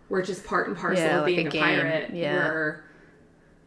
[0.10, 2.84] were just part and parcel Yeah, of like being a a, pirate were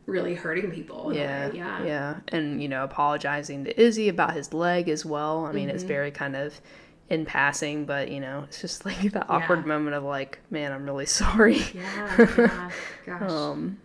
[0.07, 1.12] really hurting people.
[1.14, 5.46] yeah, yeah, yeah, and you know, apologizing to Izzy about his leg as well.
[5.46, 5.88] I mean, it's Mm-hmm.
[5.88, 6.61] very kind of
[7.09, 10.85] in passing, but you know, it's just like that awkward moment of like, man, I'm
[10.85, 11.59] really sorry.
[11.74, 12.70] yeah, yeah.
[13.07, 13.79] Gosh, Um,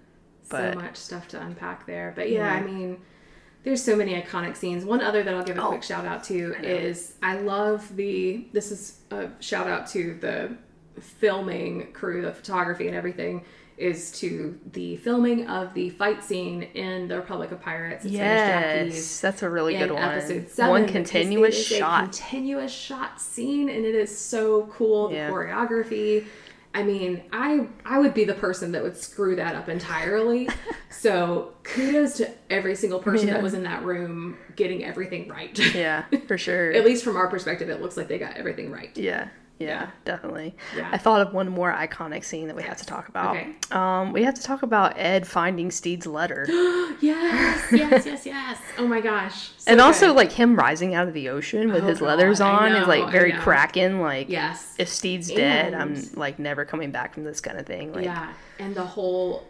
[0.52, 2.14] but- so much stuff to unpack there.
[2.16, 3.00] But yeah, I mean,
[3.64, 4.86] there's so many iconic scenes.
[4.86, 5.68] One other that I'll give a Oh.
[5.70, 8.48] quick shout out to is I love the.
[8.54, 10.56] This is a shout out to the
[11.00, 13.44] filming crew, the photography and everything.
[13.78, 18.06] Is to the filming of the fight scene in the Republic of Pirates.
[18.06, 20.04] at yes, that's a really good one.
[20.04, 20.70] episode seven.
[20.70, 22.04] one continuous it is a shot.
[22.04, 25.08] continuous shot scene, and it is so cool.
[25.10, 25.30] The Yeah.
[25.32, 26.26] choreography.
[26.74, 30.48] I mean, I I would be the person that would screw that up entirely.
[30.90, 33.34] so kudos to every single person Yeah.
[33.36, 35.58] that was in that room getting everything right.
[35.76, 36.72] yeah, for sure.
[36.72, 38.96] At least from our perspective, it looks like they got everything right.
[38.98, 39.28] Yeah,
[39.62, 40.56] yeah, definitely.
[40.76, 40.90] Yeah.
[40.92, 43.36] I thought of one more iconic scene that we have to talk about.
[43.38, 43.52] Okay.
[43.72, 46.48] Um, we have to talk about Ed finding Stede's letter.
[47.02, 48.60] Yes, yes, yes, yes.
[48.78, 49.52] Oh my gosh.
[49.58, 50.18] So and also good.
[50.18, 52.88] like him rising out of the ocean with Oh, his leathers God, I on is
[52.88, 54.76] like very cracking like yes.
[54.78, 58.34] if Stede's dead i'm like never coming back from this kind of thing like yeah,
[58.60, 59.48] and the whole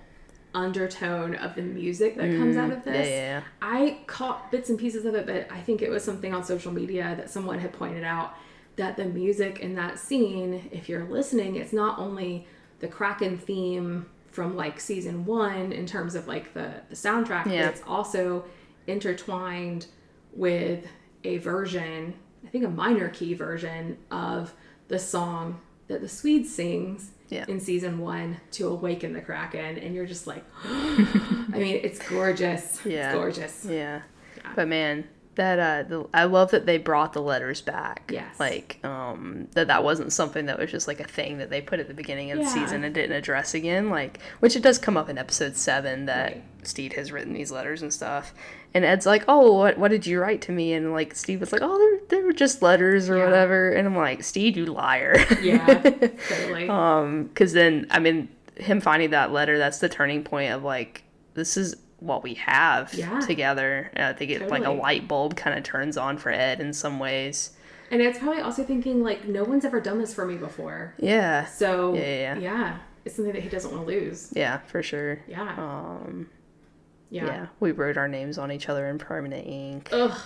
[0.54, 3.10] undertone of the music that comes out of Mm, this.
[3.10, 3.41] yeah, yeah.
[3.62, 6.71] I caught bits and pieces of it, but I think it was something on social
[6.71, 8.36] media that someone had pointed out
[8.82, 12.48] that the music in that scene, if you're listening, it's not only
[12.80, 17.65] the Kraken theme from like season one in terms of like the, the soundtrack, Yeah.
[17.67, 18.44] but it's also
[18.88, 19.86] intertwined
[20.34, 20.88] with
[21.24, 22.13] a version,
[22.46, 24.54] I think a minor key version of
[24.88, 27.46] the song that the Swede sings Yeah.
[27.48, 29.78] in season one to awaken the Kraken.
[29.78, 32.80] And you're just like, I mean, it's gorgeous.
[32.86, 33.10] Yeah.
[33.12, 33.65] It's gorgeous.
[33.65, 34.02] yeah
[34.38, 34.52] Yeah.
[34.56, 38.38] but man that uh the, i love that they brought the letters back Yes.
[38.39, 41.80] like um that that wasn't something that was just like a thing that they put
[41.80, 44.98] at the beginning of the season and didn't address again like which it does come
[44.98, 46.44] up in episode seven that Right.
[46.63, 48.34] Stede has written these letters and stuff
[48.74, 51.52] and ed's like oh what, what did you write to me and like stede was
[51.54, 53.26] like oh they they were just letters or Yeah.
[53.26, 55.65] whatever and i'm like Stede, you liar Yeah,
[56.30, 56.67] totally.
[56.70, 61.04] Um, because then I mean, him finding that letter, that's the turning point of like,
[61.34, 63.20] this is what we have Yeah.
[63.22, 63.90] together.
[63.94, 66.74] And I think it like a light bulb kind of turns on for Ed in
[66.74, 67.52] some ways.
[67.92, 70.94] and it's probably also thinking like, no one's ever done this for me before.
[70.98, 72.78] Yeah, So Yeah, yeah, yeah.
[73.06, 74.32] it's something that he doesn't want to lose.
[74.36, 75.20] yeah, for sure.
[75.28, 76.30] Yeah, Um,
[77.10, 77.26] yeah.
[77.26, 77.46] yeah.
[77.60, 79.90] we wrote our names on each other in permanent ink.
[79.92, 80.17] Ugh.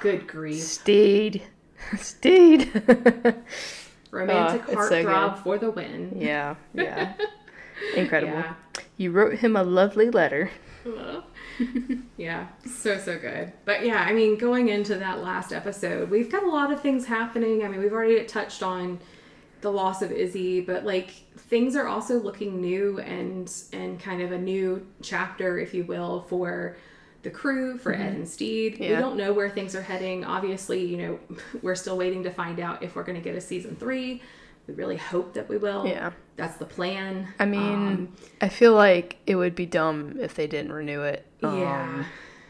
[0.00, 0.60] Good grief.
[0.62, 1.42] Stede,
[1.98, 2.70] Stede.
[4.10, 6.12] Romantic Oh, it's so for the win.
[6.20, 7.14] yeah, yeah,
[7.96, 8.44] incredible.
[9.00, 9.04] Yeah.
[9.04, 10.50] You wrote him a lovely letter.
[12.16, 13.52] Yeah, so so good.
[13.66, 17.06] But yeah, I mean, going into that last episode, we've got a lot of things
[17.06, 17.64] happening.
[17.64, 18.98] I mean, we've already touched on
[19.60, 24.32] the loss of Izzy, but like things are also looking new and and kind of
[24.32, 26.76] a new chapter, if you will, for
[27.22, 28.78] the crew, for Ed and Stede.
[28.78, 29.00] We Mm-hmm.
[29.00, 30.24] Don't know where things are heading.
[30.24, 31.18] Obviously, you know,
[31.62, 34.22] we're still waiting to find out if we're going to get a season three.
[34.66, 35.86] We really hope that we will.
[35.86, 36.12] Yeah.
[36.40, 37.28] That's the plan.
[37.38, 41.26] I mean, Um, I feel like it would be dumb if they didn't renew it.
[41.42, 42.04] Um, yeah.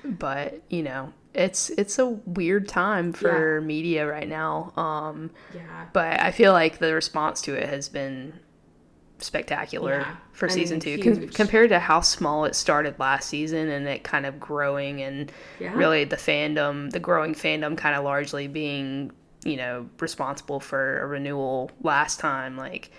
[0.05, 4.73] but you know, it's it's a weird time for media right now.
[4.77, 5.87] Um, Yeah.
[5.93, 8.33] but I feel like the response to it has been
[9.19, 10.17] spectacular Yeah.
[10.33, 11.35] for I season mean, two huge.
[11.35, 15.75] compared to how small it started last season and it kind of growing and Yeah.
[15.75, 19.13] really the fandom the growing fandom kind of largely being
[19.45, 22.91] you know responsible for a renewal last time like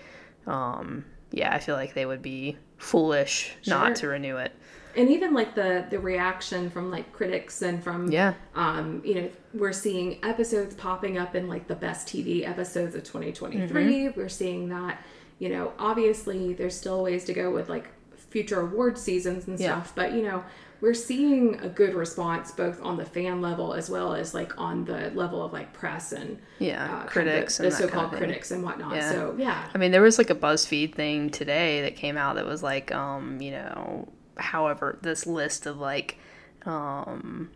[0.48, 3.74] um yeah i feel like they would be foolish Sure.
[3.76, 4.54] not to renew it
[4.96, 8.34] and even like the the reaction from like critics and from Yeah.
[8.56, 13.04] um you know we're seeing episodes popping up in like the best tv episodes of
[13.04, 14.20] 2023 Mm-hmm.
[14.20, 15.02] we're seeing that
[15.40, 17.88] you know obviously there's still ways to go with like
[18.18, 19.82] future award seasons and Yeah.
[19.82, 20.44] stuff but you know
[20.82, 24.84] we're seeing a good response both on the fan level as well as like on
[24.84, 27.82] the level of like press and Yeah, uh, kind of critics the, and the that
[27.82, 28.96] kind of so-called critics and whatnot.
[28.96, 29.12] Yeah.
[29.12, 29.70] so yeah.
[29.74, 32.92] I mean, there was like a BuzzFeed thing today that came out that was like,
[32.92, 36.18] um, you know, however, this list of like,
[36.66, 37.52] um,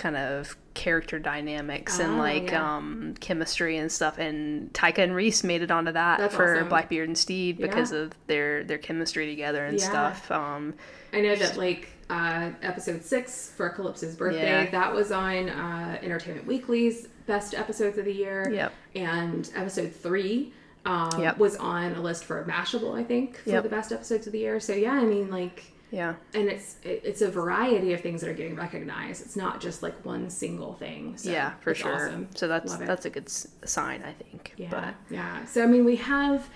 [0.00, 2.76] kind of character dynamics and Oh, like yeah.
[2.76, 6.68] um chemistry and stuff and Taika and Rhys made it onto that That's for awesome.
[6.68, 7.98] Blackbeard and Stede because Yeah.
[7.98, 9.88] of their their chemistry together and Yeah.
[9.88, 10.30] stuff.
[10.30, 10.74] Um
[11.12, 16.44] I know that like uh, episode six for Calypso's birthday, that was on uh, Entertainment
[16.44, 18.50] Weekly's best episodes of the year.
[18.52, 18.72] Yep.
[18.96, 20.52] And episode three
[20.86, 21.38] um, Yep.
[21.38, 23.62] was on a list for Mashable, I think, for Yep.
[23.62, 24.58] the best episodes of the year.
[24.58, 26.14] So yeah, I mean like, yeah.
[26.34, 29.24] and it's it, it's a variety of things that are getting recognized.
[29.24, 31.16] It's not just like one single thing.
[31.16, 32.06] So yeah, for sure.
[32.06, 32.28] awesome.
[32.34, 34.54] So that's that's a good sign, I think.
[34.56, 35.44] Yeah, But yeah.
[35.44, 36.48] So I mean, we have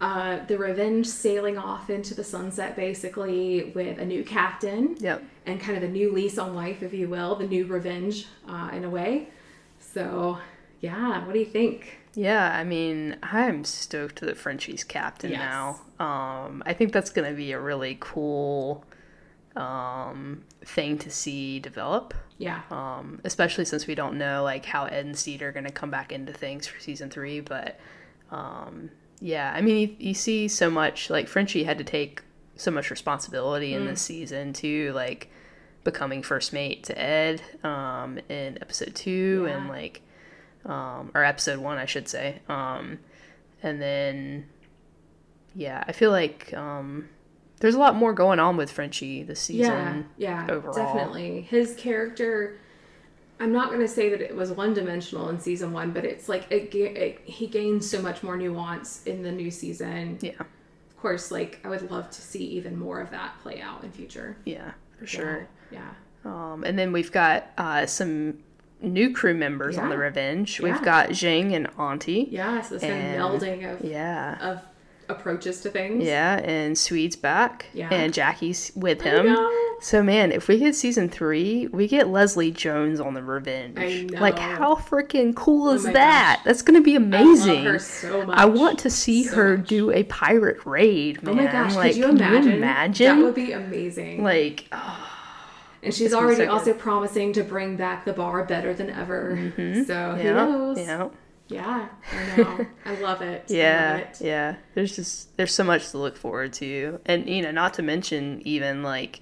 [0.00, 4.96] uh, the Revenge sailing off into the sunset, basically with a new captain.
[4.98, 5.22] Yep.
[5.46, 8.70] And kind of a new lease on life, if you will, the new Revenge, uh,
[8.72, 9.28] in a way.
[9.78, 10.38] So,
[10.80, 11.24] yeah.
[11.24, 11.98] What do you think?
[12.16, 15.38] Yeah, I mean, I'm stoked that Frenchie's captain Yes.
[15.38, 15.80] now.
[16.04, 18.84] Um, I think that's going to be a really cool
[19.54, 22.14] um, thing to see develop.
[22.38, 22.62] Yeah.
[22.70, 25.90] Um, especially since we don't know like how Ed and Stede are going to come
[25.90, 27.40] back into things for season three.
[27.40, 27.78] But
[28.30, 28.90] um,
[29.20, 32.22] yeah, I mean, you, you see so much like Frenchie had to take
[32.56, 35.30] so much responsibility in this season too, like
[35.84, 40.00] becoming first mate to Ed um, in episode two and like
[40.66, 42.40] um, or episode one, I should say.
[42.48, 42.98] Um,
[43.62, 44.46] and then
[45.54, 47.08] yeah, I feel like um,
[47.60, 50.08] there's a lot more going on with Frenchie this season.
[50.18, 50.46] Yeah.
[50.50, 50.74] overall.
[50.74, 51.42] Definitely.
[51.42, 52.58] His character.
[53.38, 56.26] I'm not going to say that it was one dimensional in season one, but it's
[56.28, 60.18] like it, it, he gains so much more nuance in the new season.
[60.22, 63.84] Yeah, Of course, like I would love to see even more of that play out
[63.84, 64.38] in future.
[64.46, 65.48] yeah, for sure.
[65.70, 65.90] Yeah.
[66.24, 68.38] Um, and then we've got uh, some
[68.82, 70.02] new crew members on the Yeah.
[70.02, 70.60] Revenge.
[70.60, 72.28] We've got Zheng and Auntie.
[72.30, 72.60] Yeah.
[72.60, 74.36] So this And- melding of Yeah.
[74.40, 74.60] of
[75.08, 76.02] approaches to things.
[76.04, 77.66] Yeah, and Swede's back.
[77.72, 77.88] Yeah.
[77.92, 79.36] And Jackie's with I him.
[79.80, 83.78] So man, if we get season three, we get Leslie Jones on the Revenge.
[83.78, 86.36] I Like how freaking cool oh is my that?
[86.38, 86.44] gosh.
[86.44, 87.64] That's gonna be I amazing.
[87.66, 88.24] her so.
[88.30, 89.68] I want to see So her much.
[89.68, 91.38] do a pirate raid, man.
[91.38, 91.76] Oh my gosh!
[91.76, 92.52] like, could you can imagine?
[92.52, 93.18] imagine?
[93.18, 94.24] That would be amazing.
[94.24, 95.05] like, oh,
[95.86, 99.30] and she's already so also promising to bring back the bar better than ever.
[99.36, 99.90] So who Mm-hmm.
[100.20, 100.78] yeah, knows?
[100.78, 101.08] yeah.
[101.48, 102.66] Yeah, I know.
[102.84, 103.44] I love it.
[103.48, 104.20] Yeah, love it.
[104.26, 104.56] yeah.
[104.74, 108.42] There's just there's so much to look forward to, and you know, not to mention
[108.44, 109.20] even like,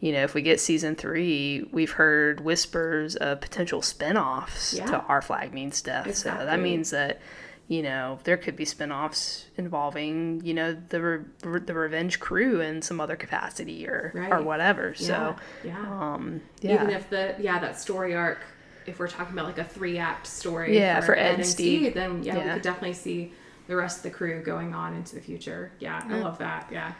[0.00, 4.86] you know, if we get season three, we've heard whispers of potential spin-offs Yeah.
[4.86, 6.14] to Our Flag Means Death.
[6.14, 7.20] So that means that,
[7.68, 12.80] you know, there could be spin-offs involving, you know, the re- the Revenge crew in
[12.82, 14.94] some other capacity or or whatever.
[14.98, 15.78] Yeah, So, yeah.
[16.14, 18.38] um, yeah, Even if the yeah that story arc,
[18.86, 21.92] if we're talking about like a three act story, Yeah, for Ed and Stede.
[21.94, 23.32] then yeah, we could definitely see
[23.66, 25.70] the rest of the crew going on into the future.
[25.78, 26.68] Yeah, I love that.
[26.72, 26.92] Yeah,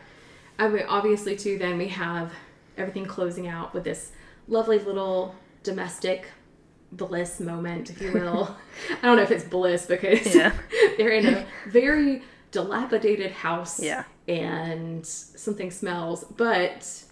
[0.58, 1.56] I mean, obviously too.
[1.56, 2.30] Then we have
[2.76, 4.12] everything closing out with this
[4.48, 6.26] lovely little domestic
[6.92, 8.56] bliss moment, if you will.
[9.02, 10.52] I don't know if it's bliss because Yeah.
[10.96, 13.80] they're in a very dilapidated house.
[13.82, 14.04] Yeah.
[14.26, 17.04] and something smells, but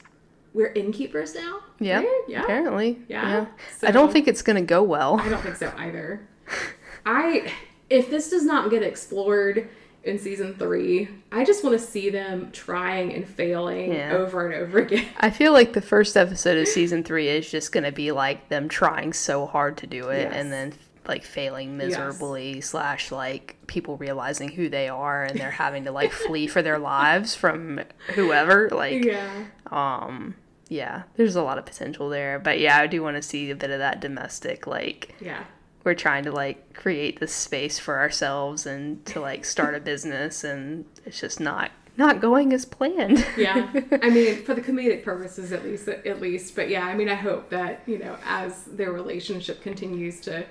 [0.55, 1.61] we're innkeepers now.
[1.81, 2.23] yeah, right?
[2.29, 2.43] yeah.
[2.43, 3.47] apparently, Yeah.
[3.83, 5.21] I don't think it's gonna go well.
[5.21, 6.27] I don't think so either.
[7.07, 7.53] I
[7.91, 9.69] if this does not get explored
[10.07, 14.13] in season three, I just want to see them trying and failing Yeah.
[14.15, 15.07] over and over again.
[15.19, 18.49] I feel like the first episode of season three is just going to be like
[18.49, 20.33] them trying so hard to do it Yes.
[20.35, 20.73] and then
[21.09, 26.11] like failing miserably slash like people realizing who they are and they're having to like
[26.11, 27.81] flee for their lives from
[28.15, 29.45] whoever like yeah.
[29.71, 30.35] um
[30.69, 33.55] yeah there's a lot of potential there but yeah i do want to see a
[33.55, 35.45] bit of that domestic like Yeah.
[35.87, 40.43] We're trying to like create this space for ourselves and to like start a business
[40.45, 43.25] and it's just not not going as planned.
[43.39, 43.73] yeah
[44.03, 47.15] i mean for the comedic purposes at least at least but yeah i mean i
[47.15, 50.45] hope that you know as their relationship continues to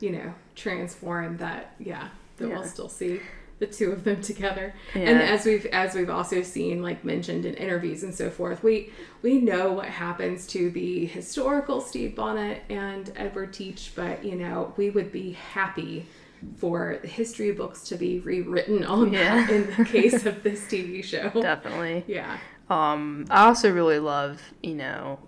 [0.00, 2.08] you know transform that yeah
[2.38, 2.54] that Yeah.
[2.58, 3.20] we'll still see
[3.60, 5.02] the two of them together Yeah.
[5.02, 8.90] and as we've as we've also seen like mentioned in interviews and so forth we
[9.22, 14.74] we know what happens to the historical stede bonnet and edward teach but you know
[14.76, 16.06] we would be happy
[16.56, 19.46] for the history books to be rewritten on Yeah.
[19.46, 22.02] that in the case of this tv show Definitely.
[22.08, 22.38] yeah
[22.70, 25.18] Um, I also really love, you know,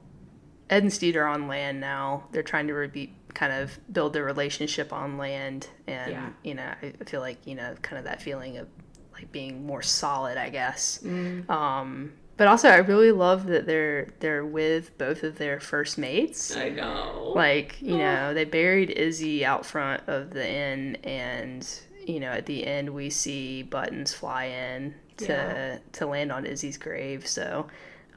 [0.70, 2.28] Ed and Stede are on land now.
[2.30, 6.28] They're trying to re- kind of build their relationship on land, and Yeah.
[6.45, 8.68] you know, I feel like you know, kind of that feeling of
[9.12, 11.01] like being more solid, I guess.
[11.49, 16.57] Um, but also, I really love that they're they're with both of their first mates.
[16.57, 17.33] I know.
[17.37, 21.68] Like, you know, they buried Izzy out front of the inn, and,
[22.07, 25.78] you know, at the end we see Buttons fly in to, Yeah.
[25.93, 27.26] to land on Izzy's grave.
[27.26, 27.68] So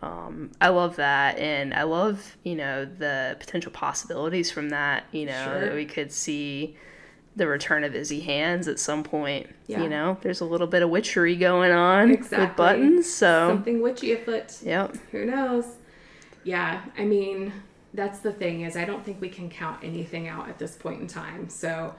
[0.02, 1.38] um, I love that.
[1.40, 5.60] And I love, you know, the potential possibilities from that, you know, Sure.
[5.62, 6.76] that we could see
[7.36, 9.50] the return of Izzy Hands at some point.
[9.68, 9.82] Yeah.
[9.84, 12.46] You know, there's a little bit of witchery going on Exactly.
[12.48, 13.12] with Buttons.
[13.12, 14.58] So, Something witchy afoot.
[14.64, 14.96] yep.
[15.12, 15.66] Who knows?
[16.44, 17.52] Yeah, I mean,
[17.94, 21.02] that's the thing is I don't think we can count anything out at this point
[21.02, 21.50] in time.
[21.50, 21.96] So,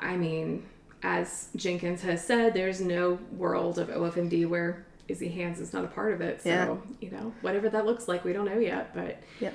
[0.00, 0.64] I mean,
[1.02, 5.88] as Jenkins has said, there's no world of OFMD where Izzy Hands is not a
[5.88, 6.42] part of it.
[6.42, 6.76] So, Yeah.
[7.00, 8.94] you know, whatever that looks like, we don't know yet.
[8.94, 9.54] But Yep.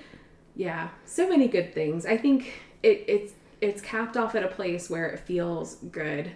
[0.55, 2.05] yeah, so many good things.
[2.05, 2.53] I think
[2.83, 6.29] it, it's it's capped off at a place where it feels good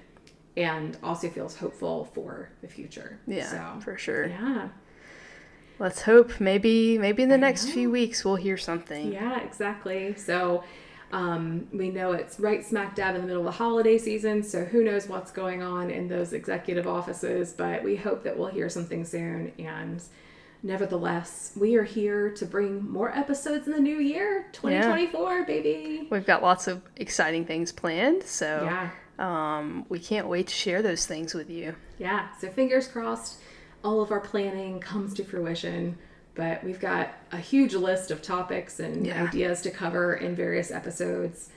[0.57, 3.19] and also feels hopeful for the future.
[3.27, 3.45] Yeah,
[3.75, 4.25] so, for sure.
[4.27, 4.69] Yeah.
[5.79, 9.13] Let's hope maybe maybe in the next few weeks we'll hear something.
[9.13, 10.15] Yeah, exactly.
[10.15, 10.63] So
[11.11, 14.63] um, we know it's right smack dab in the middle of the holiday season, so
[14.65, 18.69] who knows what's going on in those executive offices, but we hope that we'll hear
[18.69, 19.51] something soon.
[19.59, 20.01] And
[20.63, 26.07] nevertheless, we are here to bring more episodes in the new year 2024, baby.
[26.09, 28.89] We've got lots of exciting things planned, so Yeah.
[29.19, 31.75] um, we can't wait to share those things with you.
[31.99, 33.39] Yeah, so fingers crossed
[33.83, 35.97] all of our planning comes to fruition.
[36.35, 39.23] But we've got a huge list of topics and Yeah.
[39.25, 41.49] ideas to cover in various episodes.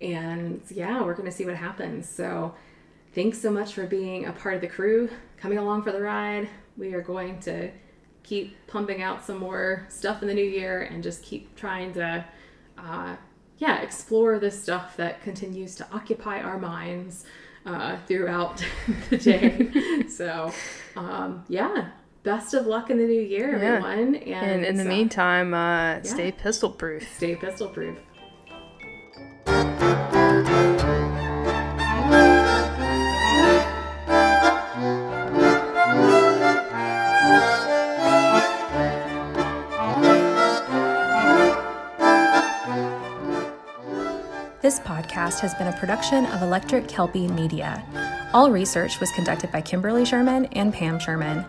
[0.00, 2.08] And yeah, we're going to see what happens.
[2.08, 2.54] So
[3.14, 5.08] thanks so much for being a part of the crew,
[5.38, 6.48] coming along for the ride.
[6.76, 7.70] We are going to
[8.22, 12.24] keep pumping out some more stuff in the new year and just keep trying to,
[12.76, 13.16] uh,
[13.56, 17.24] yeah, explore this stuff that continues to occupy our minds
[17.66, 18.62] uh, throughout
[19.10, 20.06] the day.
[20.08, 20.52] so,
[20.96, 21.88] um, yeah,
[22.28, 23.76] best of luck in the new year, Yeah.
[23.76, 24.14] everyone.
[24.16, 27.02] And, And in the uh, meantime, uh, stay pistol proof.
[27.16, 27.96] stay pistol proof.
[44.60, 47.82] This podcast has been a production of Electric Kelpie Media.
[48.34, 51.44] All research was conducted by Kimberly Sherman and Pam Sherman.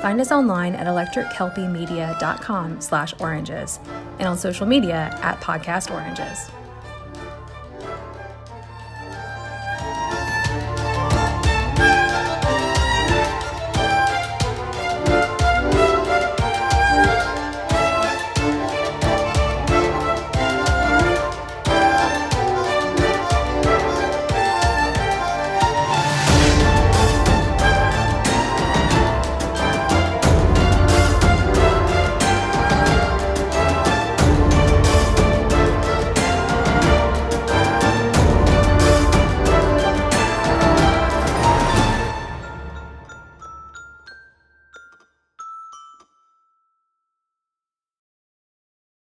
[0.00, 3.78] Find us online at electrickelpiemedia.com slash oranges
[4.18, 6.50] and on social media at podcast oranges.